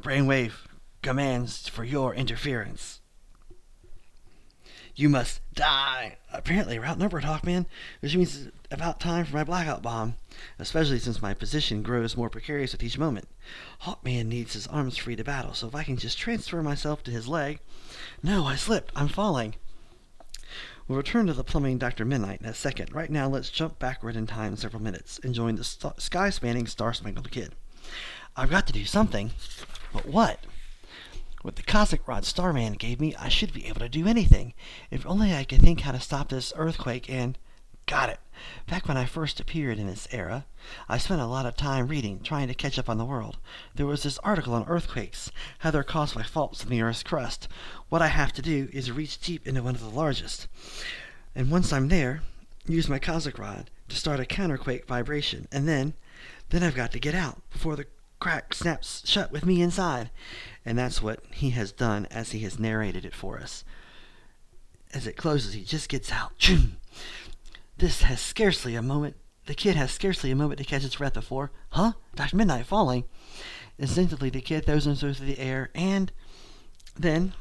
Brainwave 0.00 0.54
commands 1.02 1.68
for 1.68 1.84
your 1.84 2.14
interference. 2.14 3.00
You 4.96 5.10
must 5.10 5.40
die. 5.54 6.16
Apparently, 6.32 6.78
we're 6.78 6.86
outnumbered, 6.86 7.24
Hawkman, 7.24 7.66
which 8.00 8.16
means 8.16 8.46
it's 8.46 8.56
about 8.70 8.98
time 8.98 9.24
for 9.26 9.36
my 9.36 9.44
blackout 9.44 9.82
bomb, 9.82 10.14
especially 10.58 10.98
since 10.98 11.22
my 11.22 11.34
position 11.34 11.82
grows 11.82 12.16
more 12.16 12.30
precarious 12.30 12.72
with 12.72 12.82
each 12.82 12.98
moment. 12.98 13.28
Hawkman 13.82 14.26
needs 14.26 14.54
his 14.54 14.66
arms 14.66 14.96
free 14.96 15.16
to 15.16 15.24
battle, 15.24 15.54
so 15.54 15.68
if 15.68 15.74
I 15.74 15.84
can 15.84 15.96
just 15.96 16.18
transfer 16.18 16.62
myself 16.62 17.02
to 17.04 17.10
his 17.10 17.28
leg. 17.28 17.60
No, 18.22 18.46
I 18.46 18.56
slipped. 18.56 18.92
I'm 18.96 19.08
falling. 19.08 19.56
We'll 20.90 20.96
return 20.96 21.28
to 21.28 21.34
the 21.34 21.44
plumbing 21.44 21.78
Dr. 21.78 22.04
Mid-Nite 22.04 22.40
in 22.40 22.48
a 22.48 22.52
second. 22.52 22.92
Right 22.92 23.10
now, 23.10 23.28
let's 23.28 23.48
jump 23.48 23.78
backward 23.78 24.16
in 24.16 24.26
time 24.26 24.56
several 24.56 24.82
minutes 24.82 25.20
and 25.22 25.32
join 25.32 25.54
the 25.54 25.62
st- 25.62 26.02
sky 26.02 26.30
spanning 26.30 26.66
Star 26.66 26.92
Spangled 26.92 27.30
Kid. 27.30 27.54
I've 28.36 28.50
got 28.50 28.66
to 28.66 28.72
do 28.72 28.84
something. 28.84 29.30
But 29.92 30.06
what? 30.06 30.40
With 31.44 31.54
the 31.54 31.62
cosmic 31.62 32.08
rod 32.08 32.24
Starman 32.24 32.72
gave 32.72 33.00
me, 33.00 33.14
I 33.14 33.28
should 33.28 33.52
be 33.52 33.68
able 33.68 33.78
to 33.78 33.88
do 33.88 34.08
anything. 34.08 34.52
If 34.90 35.06
only 35.06 35.32
I 35.32 35.44
could 35.44 35.60
think 35.60 35.82
how 35.82 35.92
to 35.92 36.00
stop 36.00 36.28
this 36.28 36.52
earthquake 36.56 37.08
and. 37.08 37.38
Got 37.90 38.10
it. 38.10 38.20
Back 38.68 38.86
when 38.86 38.96
I 38.96 39.04
first 39.04 39.40
appeared 39.40 39.80
in 39.80 39.88
this 39.88 40.06
era, 40.12 40.46
I 40.88 40.96
spent 40.96 41.20
a 41.20 41.26
lot 41.26 41.44
of 41.44 41.56
time 41.56 41.88
reading, 41.88 42.20
trying 42.20 42.46
to 42.46 42.54
catch 42.54 42.78
up 42.78 42.88
on 42.88 42.98
the 42.98 43.04
world. 43.04 43.38
There 43.74 43.84
was 43.84 44.04
this 44.04 44.16
article 44.18 44.54
on 44.54 44.64
earthquakes, 44.68 45.32
how 45.58 45.72
they're 45.72 45.82
caused 45.82 46.14
by 46.14 46.22
faults 46.22 46.62
in 46.62 46.70
the 46.70 46.82
Earth's 46.82 47.02
crust. 47.02 47.48
What 47.88 48.00
I 48.00 48.06
have 48.06 48.32
to 48.34 48.42
do 48.42 48.68
is 48.72 48.92
reach 48.92 49.18
deep 49.18 49.44
into 49.44 49.64
one 49.64 49.74
of 49.74 49.80
the 49.80 49.90
largest. 49.90 50.46
And 51.34 51.50
once 51.50 51.72
I'm 51.72 51.88
there, 51.88 52.22
use 52.64 52.88
my 52.88 53.00
cosmic 53.00 53.40
rod 53.40 53.70
to 53.88 53.96
start 53.96 54.20
a 54.20 54.24
counterquake 54.24 54.86
vibration. 54.86 55.48
And 55.50 55.66
then, 55.66 55.94
then 56.50 56.62
I've 56.62 56.76
got 56.76 56.92
to 56.92 57.00
get 57.00 57.16
out 57.16 57.42
before 57.50 57.74
the 57.74 57.86
crack 58.20 58.54
snaps 58.54 59.02
shut 59.04 59.32
with 59.32 59.44
me 59.44 59.62
inside. 59.62 60.10
And 60.64 60.78
that's 60.78 61.02
what 61.02 61.24
he 61.32 61.50
has 61.50 61.72
done 61.72 62.06
as 62.12 62.30
he 62.30 62.38
has 62.40 62.56
narrated 62.56 63.04
it 63.04 63.16
for 63.16 63.40
us. 63.40 63.64
As 64.94 65.08
it 65.08 65.16
closes, 65.16 65.54
he 65.54 65.64
just 65.64 65.88
gets 65.88 66.12
out. 66.12 66.50
This 67.80 68.02
has 68.02 68.20
scarcely 68.20 68.74
a 68.74 68.82
moment. 68.82 69.16
The 69.46 69.54
kid 69.54 69.74
has 69.74 69.90
scarcely 69.90 70.30
a 70.30 70.36
moment 70.36 70.58
to 70.58 70.66
catch 70.66 70.84
its 70.84 70.96
breath 70.96 71.14
before, 71.14 71.50
huh? 71.70 71.92
Dr. 72.14 72.36
Mid-Nite 72.36 72.66
falling. 72.66 73.04
Instinctively, 73.78 74.28
the 74.28 74.42
kid 74.42 74.66
throws 74.66 74.84
himself 74.84 75.16
through 75.16 75.28
the 75.28 75.38
air, 75.38 75.70
and 75.74 76.12
then, 76.94 77.32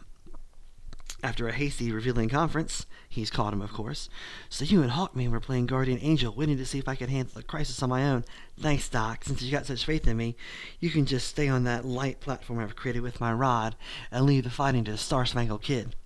after 1.22 1.50
a 1.50 1.51
hasty, 1.51 1.91
revealing 1.91 2.29
conference, 2.29 2.86
he's 3.10 3.29
caught 3.29 3.51
him, 3.51 3.62
of 3.62 3.74
course. 3.74 4.08
So 4.48 4.63
you 4.63 4.81
and 4.81 4.91
Hawkman 4.91 5.29
were 5.29 5.41
playing 5.41 5.65
Guardian 5.65 6.00
Angel, 6.01 6.34
waiting 6.34 6.55
to 6.55 6.65
see 6.65 6.79
if 6.79 6.88
I 6.88 6.96
could 6.96 7.10
handle 7.10 7.34
the 7.36 7.43
crisis 7.43 7.84
on 7.84 7.89
my 7.89 8.10
own. 8.10 8.24
Thanks, 8.58 8.88
Doc. 8.88 9.25
Since 9.25 9.41
you 9.41 9.51
got 9.51 9.65
such 9.65 9.84
faith 9.84 10.08
in 10.08 10.15
me, 10.15 10.38
you 10.79 10.89
can 10.89 11.05
just 11.05 11.27
stay 11.27 11.50
on 11.50 11.65
that 11.65 11.84
light 11.84 12.22
platform 12.22 12.60
I've 12.60 12.77
created 12.77 13.01
with 13.01 13.19
my 13.19 13.34
rod 13.34 13.75
and 14.10 14.25
leave 14.25 14.46
the 14.46 14.50
fighting 14.50 14.86
to 14.86 14.91
the 14.91 14.98
Star 14.98 15.25
Spangled 15.25 15.63
Kid. 15.63 15.98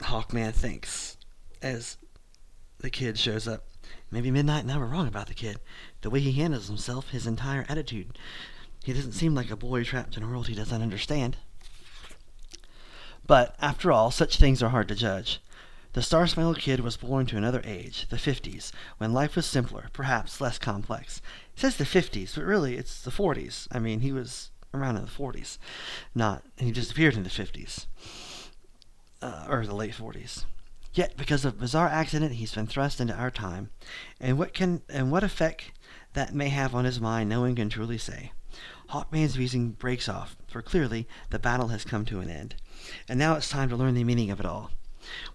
Hawkman 0.00 0.52
thinks 0.52 1.16
as 1.62 1.96
the 2.78 2.90
kid 2.90 3.18
shows 3.18 3.48
up. 3.48 3.64
Maybe 4.10 4.30
Mid-Nite 4.30 4.62
and 4.62 4.72
I 4.72 4.78
were 4.78 4.86
wrong 4.86 5.08
about 5.08 5.26
the 5.26 5.34
kid. 5.34 5.58
The 6.02 6.10
way 6.10 6.20
he 6.20 6.32
handles 6.32 6.68
himself, 6.68 7.10
his 7.10 7.26
entire 7.26 7.66
attitude. 7.68 8.18
He 8.84 8.92
doesn't 8.92 9.12
seem 9.12 9.34
like 9.34 9.50
a 9.50 9.56
boy 9.56 9.82
trapped 9.84 10.16
in 10.16 10.22
a 10.22 10.28
world 10.28 10.48
he 10.48 10.54
doesn't 10.54 10.82
understand. 10.82 11.36
But, 13.26 13.56
after 13.60 13.90
all, 13.90 14.10
such 14.10 14.36
things 14.36 14.62
are 14.62 14.68
hard 14.68 14.88
to 14.88 14.94
judge. 14.94 15.40
The 15.96 16.02
Star 16.02 16.26
Spangled 16.26 16.58
Kid 16.58 16.80
was 16.80 16.96
born 16.98 17.26
to 17.26 17.38
another 17.38 17.62
age, 17.64 18.06
the 18.10 18.16
50s, 18.16 18.70
when 18.98 19.14
life 19.14 19.34
was 19.34 19.46
simpler, 19.46 19.88
perhaps 19.92 20.40
less 20.40 20.58
complex. 20.58 21.22
It 21.54 21.60
says 21.60 21.78
the 21.78 21.84
50s, 21.84 22.34
but 22.34 22.44
really 22.44 22.76
it's 22.76 23.00
the 23.00 23.10
40s. 23.10 23.66
I 23.72 23.78
mean, 23.78 24.00
he 24.00 24.12
was 24.12 24.50
around 24.74 24.96
in 24.96 25.06
the 25.06 25.10
40s. 25.10 25.56
Not, 26.14 26.44
he 26.58 26.70
disappeared 26.70 27.14
in 27.14 27.22
the 27.22 27.30
50s, 27.30 27.86
uh, 29.22 29.46
or 29.48 29.64
the 29.64 29.74
late 29.74 29.94
40s. 29.94 30.44
Yet, 30.96 31.14
because 31.18 31.44
of 31.44 31.60
bizarre 31.60 31.88
accident, 31.88 32.32
he's 32.32 32.54
been 32.54 32.66
thrust 32.66 33.02
into 33.02 33.14
our 33.14 33.30
time, 33.30 33.68
and 34.18 34.38
what 34.38 34.54
can 34.54 34.80
and 34.88 35.12
what 35.12 35.22
effect 35.22 35.70
that 36.14 36.34
may 36.34 36.48
have 36.48 36.74
on 36.74 36.86
his 36.86 36.98
mind, 36.98 37.28
no 37.28 37.42
one 37.42 37.54
can 37.54 37.68
truly 37.68 37.98
say. 37.98 38.32
Hawkman's 38.88 39.38
reasoning 39.38 39.72
breaks 39.72 40.08
off, 40.08 40.36
for 40.48 40.62
clearly 40.62 41.06
the 41.28 41.38
battle 41.38 41.68
has 41.68 41.84
come 41.84 42.06
to 42.06 42.20
an 42.20 42.30
end, 42.30 42.54
and 43.10 43.18
now 43.18 43.34
it's 43.34 43.50
time 43.50 43.68
to 43.68 43.76
learn 43.76 43.92
the 43.92 44.04
meaning 44.04 44.30
of 44.30 44.40
it 44.40 44.46
all. 44.46 44.70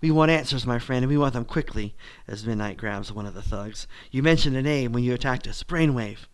We 0.02 0.10
want 0.10 0.32
answers, 0.32 0.66
my 0.66 0.80
friend, 0.80 1.04
and 1.04 1.12
we 1.12 1.18
want 1.18 1.34
them 1.34 1.46
quickly, 1.46 1.94
as 2.28 2.44
Mid-Nite 2.44 2.78
grabs 2.78 3.12
one 3.12 3.28
of 3.28 3.36
the 3.36 3.44
thugs. 3.44 3.86
You 4.10 4.24
mentioned 4.24 4.58
a 4.58 4.64
name 4.64 4.94
when 4.94 5.04
you 5.04 5.14
attacked 5.14 5.48
us, 5.48 5.62
Brainwave. 5.62 6.26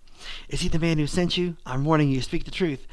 Is 0.47 0.61
he 0.61 0.69
the 0.69 0.79
man 0.79 0.99
who 0.99 1.05
sent 1.05 1.35
you? 1.35 1.57
I'm 1.65 1.83
warning 1.83 2.09
you, 2.09 2.21
speak 2.21 2.45
the 2.45 2.51
truth. 2.51 2.87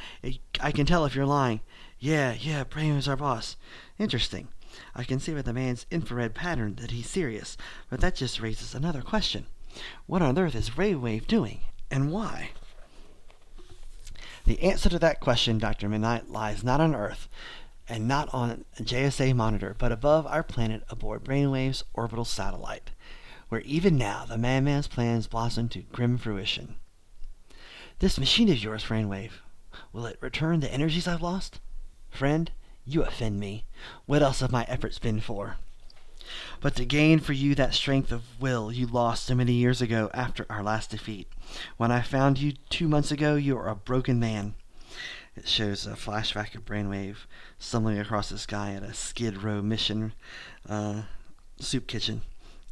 I 0.60 0.72
can 0.72 0.84
tell 0.84 1.04
if 1.04 1.14
you're 1.14 1.26
lying. 1.26 1.60
Yeah, 2.00 2.34
yeah, 2.38 2.64
Brainwave's 2.64 3.06
our 3.06 3.16
boss. 3.16 3.56
Interesting. 4.00 4.48
I 4.95 5.04
can 5.04 5.21
see 5.21 5.35
by 5.35 5.43
the 5.43 5.52
man's 5.52 5.87
infrared 5.90 6.35
pattern 6.35 6.76
that 6.76 6.90
he's 6.90 7.09
serious, 7.09 7.57
but 7.90 8.00
that 8.00 8.14
just 8.14 8.40
raises 8.40 8.75
another 8.75 9.02
question. 9.02 9.47
What 10.07 10.23
on 10.23 10.38
earth 10.38 10.54
is 10.54 10.71
Brainwave 10.71 11.26
doing, 11.26 11.61
and 11.90 12.12
why? 12.12 12.50
The 14.45 14.62
answer 14.62 14.90
to 14.90 14.99
that 14.99 15.21
question, 15.21 15.59
Dr. 15.59 15.88
Mid-Nite, 15.88 16.28
lies 16.28 16.62
not 16.62 16.81
on 16.81 16.95
Earth, 16.95 17.28
and 17.88 18.07
not 18.07 18.33
on 18.35 18.64
a 18.78 18.83
JSA 18.83 19.35
monitor, 19.35 19.75
but 19.78 19.90
above 19.90 20.26
our 20.26 20.43
planet 20.43 20.85
aboard 20.90 21.25
Brainwave's 21.25 21.85
orbital 21.95 22.26
satellite, 22.26 22.90
where 23.49 23.62
even 23.62 23.97
now 23.97 24.26
the 24.26 24.37
madman's 24.37 24.87
plans 24.87 25.26
blossom 25.26 25.71
to 25.71 25.81
grim 25.81 26.19
fruition. 26.19 26.76
This 28.00 28.19
machine 28.19 28.50
of 28.50 28.62
yours, 28.62 28.85
Brainwave, 28.85 29.40
will 29.95 30.04
it 30.04 30.19
return 30.21 30.61
the 30.61 30.73
energies 30.73 31.09
I've 31.09 31.23
lost? 31.23 31.61
Friend, 32.11 32.50
you 32.86 33.02
offend 33.02 33.40
me. 33.40 33.64
What 34.06 34.22
else 34.22 34.40
have 34.40 34.52
my 34.52 34.64
efforts 34.68 34.98
been 34.98 35.20
for? 35.20 35.56
But 36.60 36.74
to 36.76 36.84
gain 36.84 37.20
for 37.20 37.32
you 37.32 37.54
that 37.54 37.74
strength 37.74 38.10
of 38.10 38.40
will 38.40 38.72
you 38.72 38.86
lost 38.86 39.26
so 39.26 39.34
many 39.34 39.52
years 39.52 39.82
ago 39.82 40.10
after 40.14 40.46
our 40.48 40.62
last 40.62 40.90
defeat. 40.90 41.28
When 41.76 41.90
I 41.90 42.00
found 42.00 42.38
you 42.38 42.54
two 42.70 42.88
months 42.88 43.10
ago, 43.10 43.34
you 43.36 43.56
were 43.56 43.68
a 43.68 43.74
broken 43.74 44.18
man. 44.18 44.54
It 45.36 45.48
shows 45.48 45.86
a 45.86 45.90
flashback 45.90 46.54
of 46.54 46.64
Brainwave 46.64 47.26
stumbling 47.58 47.98
across 47.98 48.28
the 48.28 48.38
sky 48.38 48.72
at 48.74 48.82
a 48.82 48.94
Skid 48.94 49.42
Row 49.42 49.60
mission 49.62 50.12
uh, 50.68 51.02
soup 51.58 51.86
kitchen. 51.86 52.22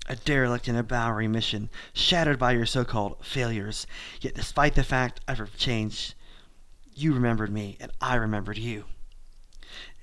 A 0.09 0.17
derelict 0.17 0.69
in 0.69 0.77
a 0.77 0.83
Bowery 0.83 1.29
mission, 1.29 1.71
shattered 1.93 2.39
by 2.39 2.53
your 2.53 2.67
so 2.67 2.85
called 2.85 3.25
failures. 3.25 3.87
Yet, 4.21 4.35
despite 4.35 4.75
the 4.75 4.83
fact 4.83 5.21
I've 5.29 5.57
changed, 5.57 6.15
you 6.95 7.13
remembered 7.15 7.53
me, 7.53 7.77
and 7.81 7.93
I 8.01 8.17
remembered 8.17 8.59
you. 8.59 8.85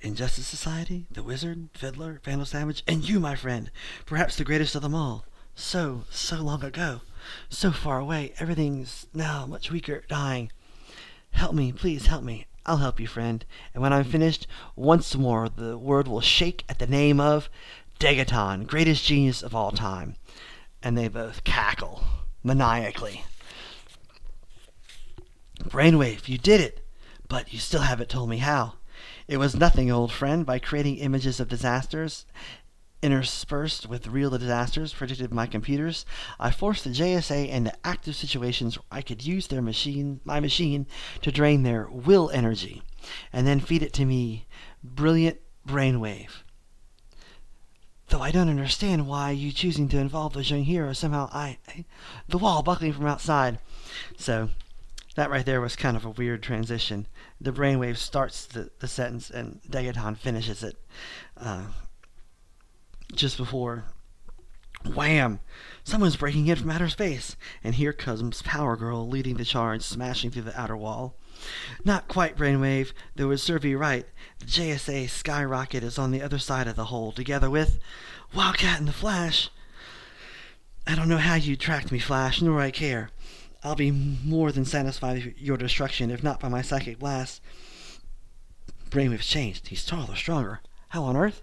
Injustice 0.02 0.46
Society, 0.46 1.06
The 1.10 1.22
Wizard, 1.22 1.68
Fiddler, 1.74 2.20
Vandal 2.24 2.46
Savage, 2.46 2.82
and 2.86 3.06
you, 3.06 3.20
my 3.20 3.34
friend, 3.34 3.70
perhaps 4.06 4.36
the 4.36 4.44
greatest 4.44 4.74
of 4.74 4.82
them 4.82 4.94
all. 4.94 5.24
So, 5.54 6.04
so 6.10 6.36
long 6.36 6.64
ago. 6.64 7.02
So 7.48 7.70
far 7.70 7.98
away, 7.98 8.32
everything's 8.38 9.06
now 9.12 9.44
much 9.46 9.70
weaker, 9.70 10.04
dying. 10.08 10.50
Help 11.32 11.54
me, 11.54 11.72
please 11.72 12.06
help 12.06 12.24
me. 12.24 12.46
I'll 12.64 12.78
help 12.78 12.98
you, 12.98 13.06
friend. 13.06 13.44
And 13.74 13.82
when 13.82 13.92
I'm 13.92 14.04
finished, 14.04 14.46
once 14.74 15.14
more 15.16 15.48
the 15.48 15.76
world 15.76 16.08
will 16.08 16.20
shake 16.20 16.64
at 16.68 16.78
the 16.78 16.86
name 16.86 17.20
of 17.20 17.50
Degaton, 17.98 18.66
greatest 18.66 19.04
genius 19.04 19.42
of 19.42 19.54
all 19.54 19.70
time. 19.70 20.16
And 20.82 20.96
they 20.96 21.08
both 21.08 21.44
cackle 21.44 22.02
maniacally. 22.42 23.24
Brainwave, 25.62 26.26
you 26.28 26.38
did 26.38 26.60
it! 26.60 26.86
But 27.28 27.52
you 27.52 27.58
still 27.58 27.82
haven't 27.82 28.08
told 28.08 28.28
me 28.30 28.38
how. 28.38 28.74
It 29.30 29.38
was 29.38 29.54
nothing, 29.54 29.92
old 29.92 30.10
friend, 30.10 30.44
by 30.44 30.58
creating 30.58 30.96
images 30.96 31.38
of 31.38 31.46
disasters 31.46 32.26
interspersed 33.00 33.86
with 33.86 34.08
real 34.08 34.36
disasters 34.36 34.92
predicted 34.92 35.30
by 35.30 35.36
my 35.36 35.46
computers. 35.46 36.04
I 36.40 36.50
forced 36.50 36.82
the 36.82 36.90
JSA 36.90 37.48
into 37.48 37.72
active 37.86 38.16
situations 38.16 38.76
where 38.76 38.86
I 38.90 39.02
could 39.02 39.24
use 39.24 39.46
their 39.46 39.62
machine, 39.62 40.20
my 40.24 40.40
machine, 40.40 40.88
to 41.22 41.30
drain 41.30 41.62
their 41.62 41.88
will 41.88 42.28
energy, 42.30 42.82
and 43.32 43.46
then 43.46 43.60
feed 43.60 43.84
it 43.84 43.92
to 43.92 44.04
me, 44.04 44.48
brilliant 44.82 45.38
brainwave. 45.64 46.42
Though 48.08 48.22
I 48.22 48.32
don't 48.32 48.48
understand 48.48 49.06
why 49.06 49.30
you 49.30 49.52
choosing 49.52 49.88
to 49.90 49.98
involve 49.98 50.32
those 50.32 50.50
young 50.50 50.64
heroes 50.64 50.98
somehow 50.98 51.30
I, 51.32 51.58
I 51.68 51.84
the 52.28 52.38
wall 52.38 52.64
buckling 52.64 52.94
from 52.94 53.06
outside. 53.06 53.60
So 54.18 54.50
that 55.16 55.30
right 55.30 55.44
there 55.44 55.60
was 55.60 55.76
kind 55.76 55.96
of 55.96 56.04
a 56.04 56.10
weird 56.10 56.42
transition. 56.42 57.06
The 57.40 57.52
brainwave 57.52 57.96
starts 57.96 58.46
the, 58.46 58.70
the 58.78 58.88
sentence 58.88 59.30
and 59.30 59.60
Degaton 59.68 60.16
finishes 60.16 60.62
it 60.62 60.76
uh, 61.36 61.64
just 63.14 63.36
before 63.36 63.84
Wham! 64.86 65.40
Someone's 65.84 66.16
breaking 66.16 66.46
in 66.46 66.56
from 66.56 66.70
outer 66.70 66.88
space, 66.88 67.36
and 67.62 67.74
here 67.74 67.92
comes 67.92 68.40
Power 68.42 68.76
Girl 68.76 69.06
leading 69.06 69.36
the 69.36 69.44
charge, 69.44 69.82
smashing 69.82 70.30
through 70.30 70.42
the 70.42 70.58
outer 70.58 70.76
wall. 70.76 71.16
Not 71.84 72.08
quite, 72.08 72.36
Brainwave, 72.36 72.92
though 73.14 73.30
it 73.30 73.38
serve 73.38 73.64
you 73.64 73.76
right. 73.76 74.06
The 74.38 74.46
JSA 74.46 75.10
skyrocket 75.10 75.82
is 75.82 75.98
on 75.98 76.12
the 76.12 76.22
other 76.22 76.38
side 76.38 76.66
of 76.66 76.76
the 76.76 76.86
hole, 76.86 77.12
together 77.12 77.50
with 77.50 77.78
Wildcat 78.34 78.78
and 78.78 78.88
the 78.88 78.92
Flash. 78.92 79.50
I 80.86 80.94
don't 80.94 81.08
know 81.08 81.18
how 81.18 81.34
you 81.34 81.56
tracked 81.56 81.92
me, 81.92 81.98
Flash, 81.98 82.40
nor 82.40 82.60
I 82.60 82.70
care. 82.70 83.10
I'll 83.62 83.74
be 83.74 83.90
more 83.90 84.52
than 84.52 84.64
satisfied 84.64 85.24
with 85.24 85.38
your 85.38 85.56
destruction, 85.56 86.10
if 86.10 86.22
not 86.22 86.40
by 86.40 86.48
my 86.48 86.62
psychic 86.62 86.98
blast. 86.98 87.42
Brainwave's 88.88 89.26
changed. 89.26 89.68
He's 89.68 89.84
taller, 89.84 90.16
stronger. 90.16 90.60
How 90.88 91.04
on 91.04 91.16
earth? 91.16 91.42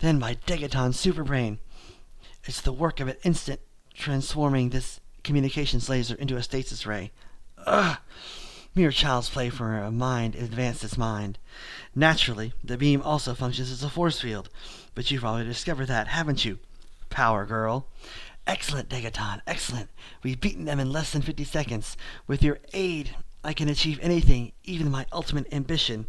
Then 0.00 0.18
by 0.18 0.34
Degaton's 0.34 0.98
super 0.98 1.24
brain. 1.24 1.58
It's 2.44 2.60
the 2.60 2.72
work 2.72 3.00
of 3.00 3.08
an 3.08 3.16
instant 3.22 3.60
transforming 3.94 4.70
this 4.70 5.00
communications 5.22 5.88
laser 5.88 6.14
into 6.14 6.36
a 6.36 6.42
stasis 6.42 6.86
ray. 6.86 7.12
Ugh! 7.66 7.98
Mere 8.74 8.90
child's 8.90 9.28
play 9.28 9.50
for 9.50 9.76
a 9.78 9.90
mind 9.90 10.34
advanced 10.34 10.82
as 10.82 10.96
mind. 10.96 11.38
Naturally, 11.94 12.52
the 12.64 12.78
beam 12.78 13.02
also 13.02 13.34
functions 13.34 13.70
as 13.70 13.82
a 13.82 13.90
force 13.90 14.20
field, 14.20 14.48
but 14.94 15.10
you've 15.10 15.24
already 15.24 15.48
discovered 15.48 15.86
that, 15.86 16.08
haven't 16.08 16.44
you? 16.44 16.58
Power 17.10 17.44
girl. 17.44 17.86
Excellent, 18.46 18.88
Degaton, 18.88 19.40
excellent. 19.46 19.88
We've 20.22 20.40
beaten 20.40 20.64
them 20.64 20.80
in 20.80 20.90
less 20.90 21.12
than 21.12 21.22
50 21.22 21.44
seconds. 21.44 21.96
With 22.26 22.42
your 22.42 22.58
aid, 22.72 23.14
I 23.44 23.52
can 23.52 23.68
achieve 23.68 23.98
anything, 24.02 24.52
even 24.64 24.90
my 24.90 25.06
ultimate 25.12 25.52
ambition. 25.52 26.06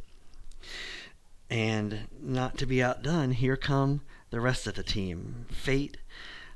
And 1.50 2.08
not 2.20 2.58
to 2.58 2.66
be 2.66 2.82
outdone, 2.82 3.32
here 3.32 3.58
come 3.58 4.02
the 4.32 4.42
rest 4.42 4.66
of 4.66 4.74
the 4.74 4.84
team 4.84 5.46
Fate, 5.52 5.98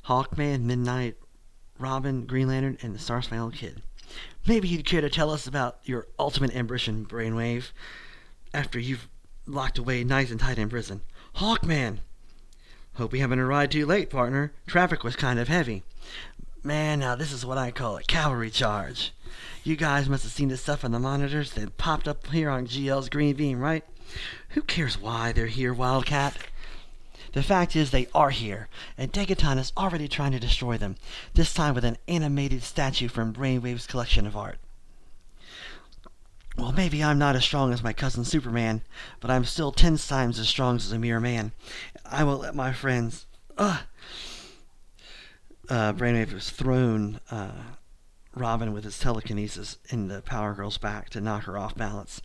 Hawkman, 0.05 0.63
Mid-Nite, 0.63 1.17
Robin, 1.77 2.25
Green 2.25 2.47
Lantern, 2.47 2.77
and 2.81 2.95
the 2.95 2.99
Star 2.99 3.21
Spangled 3.21 3.53
Kid. 3.53 3.83
Maybe 4.47 4.67
you'd 4.67 4.85
care 4.85 5.01
to 5.01 5.09
tell 5.09 5.29
us 5.29 5.45
about 5.45 5.79
your 5.83 6.07
ultimate 6.17 6.55
ambition, 6.55 7.05
Brainwave, 7.05 7.71
after 8.53 8.79
you've 8.79 9.07
locked 9.45 9.77
away 9.77 10.03
nice 10.03 10.31
and 10.31 10.39
tight 10.39 10.57
in 10.57 10.69
prison. 10.69 11.01
Hawkman! 11.35 11.99
Hope 12.97 13.11
we 13.11 13.19
haven't 13.19 13.37
arrived 13.37 13.73
too 13.73 13.85
late, 13.85 14.09
partner. 14.09 14.53
Traffic 14.65 15.03
was 15.03 15.15
kind 15.15 15.37
of 15.37 15.47
heavy. 15.47 15.83
Man, 16.63 16.97
now 16.97 17.13
this 17.13 17.31
is 17.31 17.45
what 17.45 17.59
I 17.59 17.69
call 17.69 17.95
a 17.95 18.01
cavalry 18.01 18.49
charge. 18.49 19.13
You 19.63 19.75
guys 19.75 20.09
must 20.09 20.23
have 20.23 20.31
seen 20.31 20.49
the 20.49 20.57
stuff 20.57 20.83
on 20.83 20.93
the 20.93 20.99
monitors 20.99 21.51
that 21.51 21.77
popped 21.77 22.07
up 22.07 22.25
here 22.25 22.49
on 22.49 22.65
GL's 22.65 23.07
green 23.07 23.35
beam, 23.35 23.59
right? 23.59 23.83
Who 24.49 24.63
cares 24.63 24.99
why 24.99 25.31
they're 25.31 25.45
here, 25.45 25.75
Wildcat? 25.75 26.37
The 27.33 27.43
fact 27.43 27.75
is, 27.75 27.91
they 27.91 28.07
are 28.15 28.31
here, 28.31 28.67
and 28.97 29.13
Degaton 29.13 29.59
is 29.59 29.73
already 29.77 30.07
trying 30.07 30.31
to 30.31 30.39
destroy 30.39 30.79
them, 30.79 30.95
this 31.35 31.53
time 31.53 31.75
with 31.75 31.85
an 31.85 31.97
animated 32.07 32.63
statue 32.63 33.09
from 33.09 33.31
Brainwave's 33.31 33.85
collection 33.85 34.25
of 34.25 34.35
art. 34.35 34.57
Well, 36.57 36.71
maybe 36.71 37.03
I'm 37.03 37.19
not 37.19 37.35
as 37.35 37.45
strong 37.45 37.71
as 37.71 37.83
my 37.83 37.93
cousin 37.93 38.25
Superman, 38.25 38.81
but 39.19 39.29
I'm 39.29 39.45
still 39.45 39.71
ten 39.71 39.95
times 39.97 40.39
as 40.39 40.49
strong 40.49 40.77
as 40.77 40.91
a 40.91 40.97
mere 40.97 41.19
man. 41.19 41.51
I 42.03 42.23
won't 42.23 42.41
let 42.41 42.55
my 42.55 42.73
friends. 42.73 43.27
Ugh! 43.59 43.79
Uh, 45.69 45.93
Brainwave 45.93 46.31
has 46.31 46.49
thrown 46.49 47.19
uh, 47.29 47.51
Robin 48.33 48.73
with 48.73 48.85
his 48.85 48.97
telekinesis 48.97 49.77
in 49.89 50.07
the 50.07 50.21
Power 50.21 50.55
Girl's 50.55 50.79
back 50.79 51.09
to 51.11 51.21
knock 51.21 51.43
her 51.43 51.57
off 51.57 51.75
balance. 51.75 52.21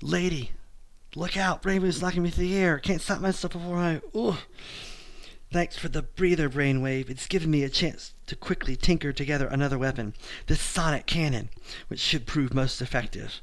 Lady, 0.00 0.52
look 1.16 1.36
out! 1.36 1.60
Brainwave's 1.60 2.00
knocking 2.00 2.22
me 2.22 2.30
through 2.30 2.46
the 2.46 2.56
air. 2.56 2.78
Can't 2.78 3.02
stop 3.02 3.20
myself 3.20 3.54
before 3.54 3.78
I. 3.78 4.00
Ugh! 4.14 4.38
Thanks 5.52 5.76
for 5.76 5.88
the 5.88 6.02
breather, 6.02 6.48
Brainwave. 6.48 7.10
It's 7.10 7.26
given 7.26 7.50
me 7.50 7.64
a 7.64 7.68
chance 7.68 8.14
to 8.26 8.36
quickly 8.36 8.76
tinker 8.76 9.12
together 9.12 9.48
another 9.48 9.78
weapon, 9.78 10.14
this 10.46 10.60
sonic 10.60 11.06
cannon, 11.06 11.50
which 11.88 12.00
should 12.00 12.26
prove 12.26 12.54
most 12.54 12.80
effective 12.80 13.40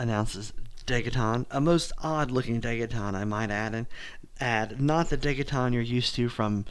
announces 0.00 0.52
Degaton, 0.86 1.46
a 1.50 1.60
most 1.60 1.92
odd-looking 1.98 2.60
Degaton, 2.60 3.14
I 3.14 3.24
might 3.24 3.50
add, 3.50 3.74
and 3.74 3.86
add 4.40 4.80
not 4.80 5.10
the 5.10 5.18
Degaton 5.18 5.72
you're 5.72 5.82
used 5.82 6.14
to 6.16 6.28
from 6.28 6.64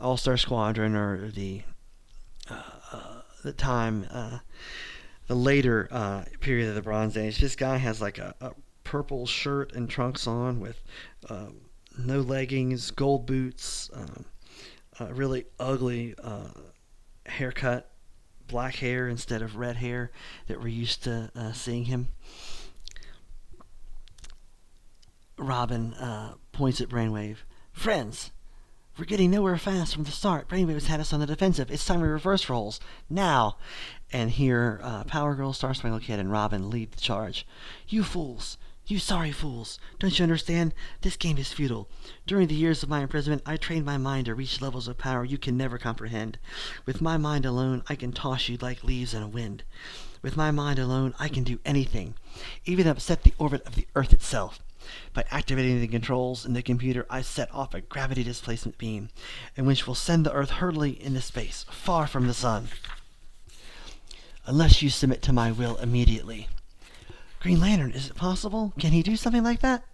All 0.00 0.16
Star 0.16 0.36
Squadron 0.36 0.96
or 0.96 1.30
the 1.30 1.62
uh, 2.50 2.62
uh, 2.92 3.20
the 3.44 3.52
time 3.52 4.06
uh, 4.10 4.38
the 5.28 5.36
later 5.36 5.86
uh, 5.92 6.24
period 6.40 6.68
of 6.68 6.74
the 6.74 6.82
Bronze 6.82 7.16
Age. 7.16 7.38
This 7.38 7.54
guy 7.54 7.76
has 7.76 8.00
like 8.00 8.18
a, 8.18 8.34
a 8.40 8.52
purple 8.82 9.26
shirt 9.26 9.72
and 9.72 9.88
trunks 9.88 10.26
on 10.26 10.58
with 10.58 10.82
um, 11.28 11.60
no 11.96 12.20
leggings, 12.20 12.90
gold 12.90 13.26
boots, 13.26 13.90
um, 13.94 14.24
a 14.98 15.14
really 15.14 15.44
ugly 15.60 16.14
uh, 16.22 16.48
haircut, 17.26 17.90
black 18.48 18.76
hair 18.76 19.08
instead 19.08 19.42
of 19.42 19.56
red 19.56 19.76
hair 19.76 20.10
that 20.48 20.60
we're 20.60 20.68
used 20.68 21.04
to 21.04 21.30
uh, 21.36 21.52
seeing 21.52 21.84
him. 21.84 22.08
Robin 25.40 25.94
uh, 25.94 26.34
points 26.52 26.80
at 26.80 26.88
Brainwave. 26.88 27.38
Friends, 27.72 28.30
we're 28.98 29.06
getting 29.06 29.30
nowhere 29.30 29.56
fast 29.56 29.94
from 29.94 30.04
the 30.04 30.10
start. 30.10 30.48
Brainwave 30.48 30.74
has 30.74 30.86
had 30.86 31.00
us 31.00 31.12
on 31.12 31.20
the 31.20 31.26
defensive. 31.26 31.70
It's 31.70 31.86
time 31.86 32.02
we 32.02 32.08
reverse 32.08 32.50
roles. 32.50 32.78
Now! 33.08 33.56
And 34.12 34.30
here, 34.30 34.80
uh, 34.82 35.04
Power 35.04 35.34
Girl, 35.34 35.54
Star 35.54 35.72
Spangled 35.72 36.02
Kid, 36.02 36.20
and 36.20 36.30
Robin 36.30 36.68
lead 36.68 36.92
the 36.92 37.00
charge. 37.00 37.46
You 37.88 38.04
fools! 38.04 38.58
You 38.86 38.98
sorry 38.98 39.32
fools! 39.32 39.78
Don't 39.98 40.18
you 40.18 40.24
understand? 40.24 40.74
This 41.00 41.16
game 41.16 41.38
is 41.38 41.52
futile. 41.52 41.88
During 42.26 42.48
the 42.48 42.54
years 42.54 42.82
of 42.82 42.88
my 42.88 43.00
imprisonment, 43.00 43.42
I 43.46 43.56
trained 43.56 43.86
my 43.86 43.96
mind 43.96 44.26
to 44.26 44.34
reach 44.34 44.60
levels 44.60 44.88
of 44.88 44.98
power 44.98 45.24
you 45.24 45.38
can 45.38 45.56
never 45.56 45.78
comprehend. 45.78 46.38
With 46.84 47.00
my 47.00 47.16
mind 47.16 47.46
alone, 47.46 47.82
I 47.88 47.94
can 47.94 48.12
toss 48.12 48.48
you 48.48 48.58
like 48.60 48.84
leaves 48.84 49.14
in 49.14 49.22
a 49.22 49.28
wind. 49.28 49.62
With 50.20 50.36
my 50.36 50.50
mind 50.50 50.78
alone, 50.78 51.14
I 51.18 51.28
can 51.28 51.44
do 51.44 51.60
anything, 51.64 52.14
even 52.66 52.86
upset 52.86 53.22
the 53.22 53.32
orbit 53.38 53.66
of 53.66 53.76
the 53.76 53.86
Earth 53.94 54.12
itself. 54.12 54.60
By 55.12 55.24
activating 55.30 55.80
the 55.80 55.88
controls 55.88 56.44
in 56.46 56.52
the 56.52 56.62
computer, 56.62 57.06
I 57.10 57.22
set 57.22 57.52
off 57.52 57.74
a 57.74 57.80
gravity 57.80 58.22
displacement 58.22 58.78
beam, 58.78 59.10
and 59.56 59.66
which 59.66 59.86
will 59.86 59.94
send 59.94 60.24
the 60.24 60.32
Earth 60.32 60.50
hurtling 60.50 60.96
into 60.96 61.20
space, 61.20 61.64
far 61.70 62.06
from 62.06 62.26
the 62.26 62.34
Sun. 62.34 62.68
Unless 64.46 64.82
you 64.82 64.90
submit 64.90 65.22
to 65.22 65.32
my 65.32 65.52
will 65.52 65.76
immediately. 65.76 66.48
Green 67.40 67.60
Lantern, 67.60 67.92
is 67.92 68.08
it 68.08 68.16
possible? 68.16 68.72
Can 68.78 68.92
he 68.92 69.02
do 69.02 69.16
something 69.16 69.44
like 69.44 69.60
that? 69.60 69.84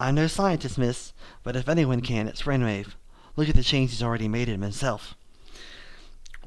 I'm 0.00 0.16
no 0.16 0.26
scientist, 0.26 0.76
miss, 0.76 1.12
but 1.42 1.56
if 1.56 1.68
anyone 1.68 2.00
can, 2.00 2.26
it's 2.26 2.42
Brainwave. 2.42 2.94
Look 3.36 3.48
at 3.48 3.54
the 3.54 3.62
change 3.62 3.90
he's 3.90 4.02
already 4.02 4.28
made 4.28 4.48
in 4.48 4.60
himself. 4.60 5.14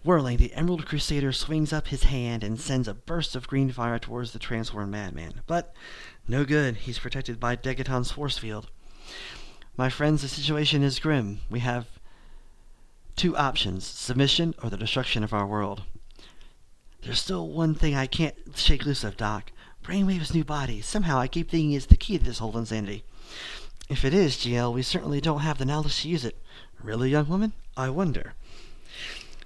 Whirling, 0.04 0.38
the 0.38 0.54
Emerald 0.54 0.86
Crusader 0.86 1.32
swings 1.32 1.74
up 1.74 1.88
his 1.88 2.04
hand 2.04 2.44
and 2.44 2.60
sends 2.60 2.88
a 2.88 2.94
burst 2.94 3.36
of 3.36 3.48
green 3.48 3.72
fire 3.72 4.00
towards 4.00 4.32
the 4.32 4.40
transformed 4.40 4.92
madman. 4.92 5.42
But 5.48 5.74
no 6.28 6.46
good. 6.46 6.78
He's 6.78 7.00
protected 7.00 7.40
by 7.40 7.56
Degaton's 7.56 8.12
force 8.12 8.38
field. 8.38 8.70
My 9.78 9.90
friends, 9.90 10.22
the 10.22 10.28
situation 10.28 10.84
is 10.84 11.00
grim. 11.00 11.40
We 11.50 11.60
have 11.60 11.88
two 13.16 13.36
options 13.38 13.86
submission 13.86 14.54
or 14.62 14.70
the 14.70 14.78
destruction 14.78 15.24
of 15.24 15.34
our 15.34 15.46
world. 15.46 15.84
There's 17.02 17.22
still 17.22 17.48
one 17.48 17.76
thing 17.76 17.96
I 17.96 18.08
can't 18.08 18.36
shake 18.56 18.86
loose 18.86 19.04
of, 19.04 19.18
Doc. 19.18 19.52
Brainwave's 19.84 20.34
new 20.34 20.44
body. 20.44 20.82
Somehow 20.82 21.20
I 21.20 21.28
keep 21.28 21.50
thinking 21.50 21.72
it's 21.72 21.86
the 21.86 21.96
key 21.96 22.18
to 22.18 22.24
this 22.24 22.40
whole 22.40 22.58
insanity. 22.58 23.04
If 23.88 24.04
it 24.04 24.14
is, 24.14 24.36
GL, 24.36 24.74
we 24.74 24.82
certainly 24.82 25.22
don't 25.22 25.40
have 25.40 25.60
the 25.60 25.66
knowledge 25.66 26.02
to 26.02 26.10
use 26.10 26.26
it. 26.26 26.38
Really, 26.82 27.10
young 27.10 27.30
woman? 27.30 27.54
I 27.78 27.90
wonder. 27.90 28.34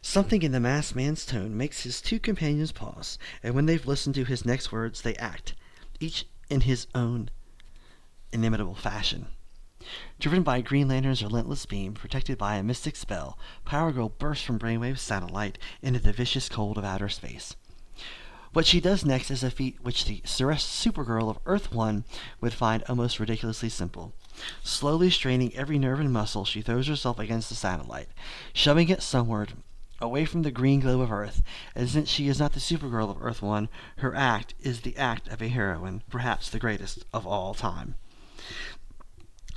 Something 0.01 0.41
in 0.41 0.51
the 0.51 0.59
masked 0.59 0.95
man's 0.95 1.25
tone 1.25 1.55
makes 1.55 1.83
his 1.83 2.01
two 2.01 2.19
companions 2.19 2.71
pause, 2.71 3.19
and 3.43 3.53
when 3.53 3.67
they've 3.67 3.85
listened 3.85 4.15
to 4.15 4.25
his 4.25 4.45
next 4.45 4.71
words, 4.71 5.01
they 5.01 5.15
act, 5.17 5.53
each 5.99 6.25
in 6.51 6.61
his 6.61 6.85
own 6.93 7.29
inimitable 8.33 8.75
fashion. 8.75 9.27
Driven 10.19 10.43
by 10.43 10.61
Green 10.61 10.89
Lantern's 10.89 11.23
relentless 11.23 11.65
beam, 11.65 11.93
protected 11.93 12.37
by 12.37 12.55
a 12.57 12.63
mystic 12.63 12.95
spell, 12.95 13.39
Power 13.65 13.91
Girl 13.91 14.09
bursts 14.09 14.45
from 14.45 14.59
Brainwave's 14.59 15.01
satellite 15.01 15.57
into 15.81 15.99
the 15.99 16.13
vicious 16.13 16.49
cold 16.49 16.77
of 16.77 16.83
outer 16.83 17.09
space. 17.09 17.55
What 18.53 18.65
she 18.65 18.81
does 18.81 19.05
next 19.05 19.31
is 19.31 19.43
a 19.43 19.49
feat 19.49 19.77
which 19.81 20.05
the 20.05 20.21
Supergirl 20.25 21.29
of 21.29 21.39
Earth 21.45 21.71
1 21.71 22.03
would 22.41 22.53
find 22.53 22.83
almost 22.83 23.19
ridiculously 23.19 23.69
simple. 23.69 24.13
Slowly 24.61 25.09
straining 25.09 25.55
every 25.55 25.79
nerve 25.79 26.01
and 26.01 26.11
muscle, 26.11 26.43
she 26.43 26.61
throws 26.61 26.87
herself 26.87 27.17
against 27.17 27.47
the 27.47 27.55
satellite, 27.55 28.09
shoving 28.53 28.89
it 28.89 29.01
somewhere 29.01 29.47
away 30.01 30.25
from 30.25 30.41
the 30.41 30.51
green 30.51 30.79
globe 30.79 31.01
of 31.01 31.11
Earth, 31.11 31.41
and 31.75 31.87
since 31.87 32.09
she 32.09 32.27
is 32.27 32.39
not 32.39 32.53
the 32.53 32.59
Supergirl 32.59 33.09
of 33.09 33.21
Earth 33.21 33.41
1, 33.41 33.69
her 33.97 34.15
act 34.15 34.53
is 34.61 34.81
the 34.81 34.97
act 34.97 35.27
of 35.27 35.41
a 35.41 35.47
heroine, 35.47 36.03
perhaps 36.09 36.49
the 36.49 36.59
greatest 36.59 37.05
of 37.13 37.27
all 37.27 37.53
time. 37.53 37.95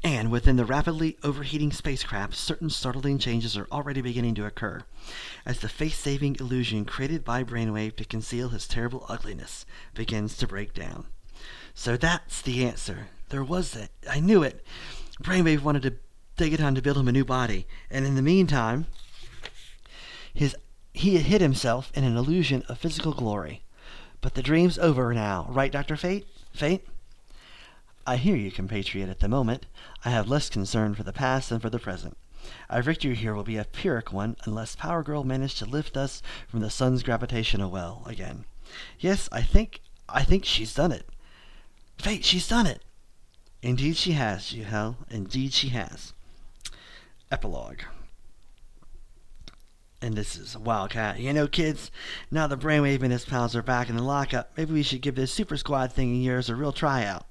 And 0.04 0.30
within 0.30 0.56
the 0.56 0.66
rapidly 0.66 1.16
overheating 1.22 1.72
spacecraft, 1.72 2.34
certain 2.34 2.68
startling 2.68 3.18
changes 3.18 3.56
are 3.56 3.66
already 3.72 4.02
beginning 4.02 4.34
to 4.34 4.44
occur, 4.44 4.82
as 5.46 5.60
the 5.60 5.68
face-saving 5.68 6.36
illusion 6.38 6.84
created 6.84 7.24
by 7.24 7.42
Brainwave 7.42 7.96
to 7.96 8.04
conceal 8.04 8.50
his 8.50 8.68
terrible 8.68 9.06
ugliness 9.08 9.64
begins 9.94 10.36
to 10.36 10.46
break 10.46 10.74
down. 10.74 11.06
So 11.74 11.96
that's 11.96 12.42
the 12.42 12.66
answer. 12.66 13.08
There 13.30 13.42
was 13.42 13.74
it. 13.74 13.90
I 14.08 14.20
knew 14.20 14.42
it. 14.42 14.62
Brainwave 15.22 15.62
wanted 15.62 15.82
to 15.84 15.94
take 16.36 16.52
it 16.52 16.60
on 16.60 16.74
to 16.74 16.82
build 16.82 16.98
him 16.98 17.08
a 17.08 17.12
new 17.12 17.24
body, 17.24 17.66
and 17.90 18.04
in 18.04 18.14
the 18.14 18.20
meantime, 18.20 18.86
his, 20.34 20.56
he 20.92 21.14
had 21.16 21.26
hid 21.26 21.40
himself 21.40 21.90
in 21.94 22.04
an 22.04 22.16
illusion 22.16 22.64
of 22.68 22.78
physical 22.78 23.14
glory. 23.14 23.62
But 24.20 24.34
the 24.34 24.42
dream's 24.42 24.78
over 24.78 25.14
now, 25.14 25.46
right, 25.48 25.72
Dr. 25.72 25.96
Fate? 25.96 26.26
Fate? 26.52 26.86
I 28.06 28.16
hear 28.16 28.36
you, 28.36 28.50
compatriot, 28.50 29.08
at 29.08 29.20
the 29.20 29.28
moment. 29.28 29.66
I 30.04 30.10
have 30.10 30.28
less 30.28 30.50
concern 30.50 30.94
for 30.94 31.04
the 31.04 31.12
past 31.12 31.48
than 31.48 31.60
for 31.60 31.70
the 31.70 31.78
present. 31.78 32.16
Our 32.68 32.82
victory 32.82 33.14
here 33.14 33.34
will 33.34 33.44
be 33.44 33.56
a 33.56 33.64
Pyrrhic 33.64 34.12
one 34.12 34.36
unless 34.44 34.76
Power 34.76 35.02
Girl 35.02 35.24
managed 35.24 35.58
to 35.58 35.64
lift 35.64 35.96
us 35.96 36.20
from 36.48 36.60
the 36.60 36.68
sun's 36.68 37.02
gravitational 37.02 37.70
well 37.70 38.02
again. 38.04 38.44
Yes, 38.98 39.28
I 39.32 39.40
think 39.40 39.80
I 40.08 40.24
think 40.24 40.44
she's 40.44 40.74
done 40.74 40.92
it. 40.92 41.08
Fate, 41.98 42.24
she's 42.24 42.46
done 42.46 42.66
it. 42.66 42.82
Indeed 43.62 43.96
she 43.96 44.12
has, 44.12 44.52
Juhel. 44.52 44.96
Indeed 45.08 45.54
she 45.54 45.68
has. 45.70 46.12
Epilogue. 47.30 47.80
And 50.04 50.16
this 50.16 50.36
is 50.36 50.54
Wildcat. 50.54 51.18
You 51.18 51.32
know, 51.32 51.48
kids, 51.48 51.90
now 52.30 52.46
the 52.46 52.58
Brainwave 52.58 53.02
and 53.02 53.10
his 53.10 53.24
pals 53.24 53.56
are 53.56 53.62
back 53.62 53.88
in 53.88 53.96
the 53.96 54.02
lockup, 54.02 54.52
maybe 54.54 54.74
we 54.74 54.82
should 54.82 55.00
give 55.00 55.14
this 55.14 55.32
Super 55.32 55.56
Squad 55.56 55.94
thing 55.94 56.14
of 56.14 56.20
yours 56.20 56.50
a 56.50 56.54
real 56.54 56.72
tryout. 56.72 57.24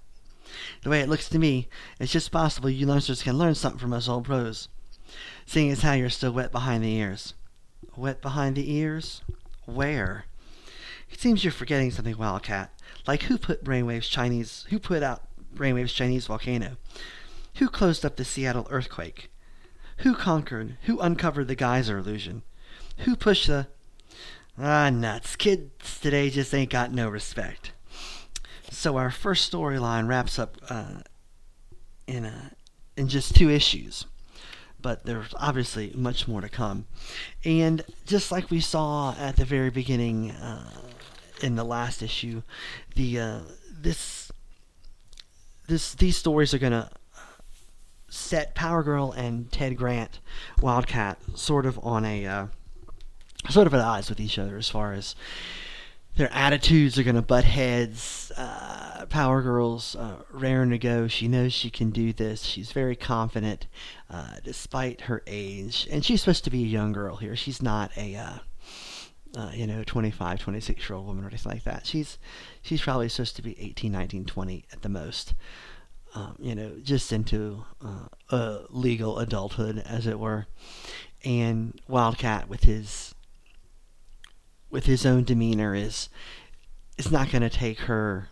The 0.82 0.90
way 0.90 1.02
it 1.02 1.08
looks 1.08 1.30
to 1.30 1.38
me, 1.38 1.68
it's 2.00 2.12
just 2.12 2.32
possible 2.32 2.72
you 2.72 2.88
youngsters 2.88 3.22
can 3.22 3.38
learn 3.38 3.54
something 3.54 3.78
from 3.78 3.94
us 3.94 4.10
old 4.10 4.26
pros. 4.26 4.70
Seeing 5.46 5.70
as 5.70 5.84
how 5.84 5.94
you're 5.94 6.10
still 6.10 6.32
wet 6.32 6.52
behind 6.52 6.84
the 6.84 6.96
ears. 6.96 7.36
Wet 7.96 8.24
behind 8.24 8.56
the 8.56 8.74
ears? 8.74 9.22
Where? 9.66 10.26
It 11.12 11.20
seems 11.20 11.44
you're 11.44 11.54
forgetting 11.54 11.92
something, 11.92 12.18
Wildcat. 12.18 12.72
Like 13.06 13.22
who 13.24 13.38
put 13.38 13.64
Brainwave's 13.64 14.10
Chinese 14.10 14.66
who 14.72 14.80
put 14.80 15.04
out 15.04 15.28
Brainwave's 15.56 15.94
Chinese 15.94 16.26
volcano? 16.26 16.78
Who 17.58 17.70
closed 17.70 18.04
up 18.04 18.16
the 18.16 18.26
Seattle 18.26 18.66
earthquake? 18.72 19.30
Who 19.98 20.16
conquered? 20.16 20.78
Who 20.86 21.00
uncovered 21.00 21.48
the 21.48 21.56
geyser 21.56 22.00
illusion? 22.00 22.42
Who 22.99 23.15
pushed 23.15 23.47
the 23.47 23.67
Ah 24.58 24.89
nuts. 24.91 25.36
Kids 25.36 25.99
today 25.99 26.29
just 26.29 26.53
ain't 26.53 26.69
got 26.69 26.91
no 26.91 27.10
respect. 27.10 27.71
So 28.69 28.97
our 28.97 29.10
first 29.10 29.51
storyline 29.51 30.08
wraps 30.08 30.38
up 30.38 30.58
uh, 30.69 31.01
in 32.06 32.25
a, 32.25 32.51
in 32.95 33.08
just 33.08 33.36
two 33.36 33.49
issues, 33.49 34.06
but 34.79 35.06
there's 35.06 35.34
obviously 35.39 35.91
much 35.95 36.27
more 36.27 36.41
to 36.41 36.49
come. 36.49 36.86
And 37.43 37.84
just 38.06 38.32
like 38.32 38.51
we 38.51 38.60
saw 38.60 39.15
at 39.17 39.38
the 39.38 39.45
very 39.45 39.71
beginning 39.71 40.32
uh, 40.32 40.69
in 41.41 41.56
the 41.56 41.63
last 41.63 42.03
issue, 42.03 42.43
the 42.95 43.19
uh, 43.19 43.39
this 43.71 44.32
this 45.67 45.95
these 45.95 46.17
stories 46.17 46.53
are 46.53 46.60
gonna 46.60 46.91
set 48.08 48.53
Power 48.53 48.84
Girl 48.84 49.12
and 49.12 49.51
Ted 49.51 49.77
Grant, 49.77 50.19
Wildcat, 50.62 51.17
sort 51.34 51.65
of 51.65 51.79
on 51.84 52.06
a 52.06 52.25
uh, 52.27 52.47
sort 53.49 53.67
of 53.67 53.73
at 53.73 53.82
odds 53.82 54.10
with 54.10 54.19
each 54.19 54.39
other 54.39 54.58
as 54.58 54.69
far 54.69 54.93
as 54.93 55.15
their 56.15 56.32
attitudes 56.32 56.99
are 56.99 57.03
going 57.03 57.15
to 57.15 57.21
butt 57.21 57.43
heads. 57.43 58.32
Uh, 58.38 59.06
Power 59.10 59.41
Girl's 59.41 59.95
uh, 59.95 60.17
raring 60.32 60.69
to 60.69 60.77
go. 60.77 61.08
She 61.08 61.27
knows 61.27 61.53
she 61.53 61.69
can 61.69 61.89
do 61.89 62.13
this. 62.13 62.43
She's 62.43 62.71
very 62.71 62.95
confident, 62.95 63.67
uh, 64.10 64.36
despite 64.43 65.01
her 65.01 65.23
age. 65.25 65.88
And 65.91 66.06
she's 66.06 66.21
supposed 66.21 66.43
to 66.43 66.49
be 66.49 66.63
a 66.63 66.67
young 66.67 66.91
girl 66.93 67.17
here. 67.17 67.36
She's 67.36 67.62
not 67.62 67.91
a, 67.97 68.15
uh, 68.15 68.38
uh, 69.36 69.51
you 69.53 69.65
know, 69.65 69.84
25, 69.84 70.39
26 70.39 70.89
year 70.89 70.95
old 70.95 71.08
woman 71.08 71.25
or 71.25 71.29
anything 71.29 71.51
like 71.51 71.63
that. 71.63 71.88
She's 71.88 72.19
she's 72.62 72.82
probably 72.82 73.10
supposed 73.10 73.36
to 73.38 73.41
be 73.41 73.60
18, 73.60 73.91
19, 73.91 74.25
20 74.25 74.65
at 74.71 74.82
the 74.84 74.89
most. 74.89 75.34
Um, 76.15 76.36
you 76.39 76.53
know, 76.53 76.73
just 76.84 77.12
into 77.12 77.65
uh, 78.29 78.60
legal 78.69 79.17
adulthood, 79.17 79.79
as 79.79 80.06
it 80.06 80.19
were. 80.19 80.45
And 81.25 81.82
Wildcat, 81.88 82.47
with 82.47 82.65
his 82.65 83.15
with 84.74 84.88
his 84.88 85.06
own 85.06 85.24
demeanor 85.24 85.76
is 85.76 86.10
is 86.98 87.12
not 87.12 87.32
going 87.32 87.44
to 87.44 87.50
take 87.50 87.82
her 87.82 88.30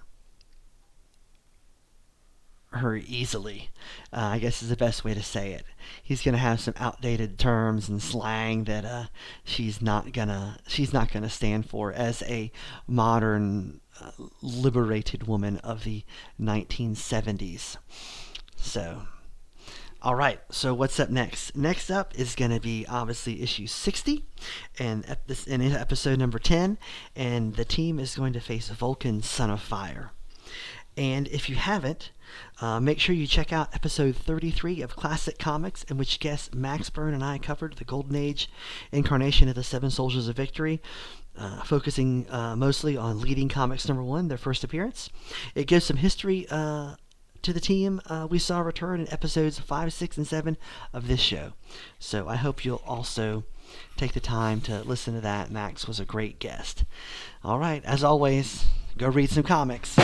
her 2.73 2.95
easily. 2.95 3.69
Uh, 4.13 4.31
I 4.33 4.39
guess 4.39 4.63
is 4.63 4.69
the 4.69 4.77
best 4.77 5.03
way 5.03 5.13
to 5.13 5.21
say 5.21 5.51
it. 5.51 5.65
He's 6.01 6.23
gonna 6.23 6.37
have 6.37 6.61
some 6.61 6.73
outdated 6.77 7.37
terms 7.37 7.89
and 7.89 8.01
slang 8.01 8.63
that 8.63 8.85
uh, 8.85 9.05
she's 9.43 9.81
not 9.81 10.13
gonna 10.13 10.57
she's 10.67 10.93
not 10.93 11.11
gonna 11.11 11.29
stand 11.29 11.69
for 11.69 11.91
as 11.91 12.23
a 12.23 12.49
modern 12.87 13.81
uh, 13.99 14.11
liberated 14.41 15.27
woman 15.27 15.57
of 15.57 15.83
the 15.83 16.03
1970s. 16.39 17.77
So. 18.55 19.01
All 20.03 20.15
right, 20.15 20.39
so 20.49 20.73
what's 20.73 20.99
up 20.99 21.11
next? 21.11 21.55
Next 21.55 21.91
up 21.91 22.17
is 22.17 22.33
going 22.33 22.49
to 22.49 22.59
be 22.59 22.87
obviously 22.89 23.43
issue 23.43 23.67
60, 23.67 24.25
and 24.79 25.05
this 25.27 25.45
in 25.45 25.61
episode 25.61 26.17
number 26.17 26.39
10, 26.39 26.79
and 27.15 27.55
the 27.55 27.65
team 27.65 27.99
is 27.99 28.15
going 28.15 28.33
to 28.33 28.39
face 28.39 28.69
Vulcan, 28.69 29.21
Son 29.21 29.51
of 29.51 29.61
Fire. 29.61 30.11
And 30.97 31.27
if 31.27 31.49
you 31.49 31.55
haven't, 31.55 32.09
uh, 32.61 32.79
make 32.79 32.99
sure 32.99 33.13
you 33.13 33.27
check 33.27 33.53
out 33.53 33.75
episode 33.75 34.15
33 34.15 34.81
of 34.81 34.95
Classic 34.95 35.37
Comics, 35.37 35.83
in 35.83 35.99
which 35.99 36.19
guest 36.19 36.55
Max 36.55 36.89
Byrne 36.89 37.13
and 37.13 37.23
I 37.23 37.37
covered 37.37 37.75
the 37.75 37.85
Golden 37.85 38.15
Age 38.15 38.49
incarnation 38.91 39.49
of 39.49 39.55
the 39.55 39.63
Seven 39.63 39.91
Soldiers 39.91 40.27
of 40.27 40.35
Victory. 40.35 40.81
Uh, 41.37 41.61
focusing 41.61 42.25
uh, 42.31 42.55
mostly 42.55 42.97
on 42.97 43.21
leading 43.21 43.49
comics 43.49 43.87
number 43.87 44.03
one, 44.03 44.29
their 44.29 44.37
first 44.37 44.63
appearance. 44.63 45.09
It 45.53 45.67
gives 45.67 45.85
some 45.85 45.97
history 45.97 46.47
uh, 46.49 46.95
to 47.41 47.53
the 47.53 47.59
team 47.59 48.01
uh, 48.07 48.27
we 48.29 48.39
saw 48.39 48.59
return 48.59 48.99
in 49.01 49.11
episodes 49.11 49.59
5, 49.59 49.93
6, 49.93 50.17
and 50.17 50.27
7 50.27 50.57
of 50.93 51.07
this 51.07 51.19
show. 51.19 51.53
So 51.99 52.27
I 52.27 52.35
hope 52.35 52.63
you'll 52.63 52.83
also 52.85 53.43
take 53.97 54.13
the 54.13 54.19
time 54.19 54.61
to 54.61 54.81
listen 54.83 55.13
to 55.15 55.21
that. 55.21 55.51
Max 55.51 55.87
was 55.87 55.99
a 55.99 56.05
great 56.05 56.39
guest. 56.39 56.83
All 57.43 57.59
right, 57.59 57.83
as 57.85 58.03
always, 58.03 58.65
go 58.97 59.07
read 59.07 59.29
some 59.29 59.43
comics. 59.43 59.97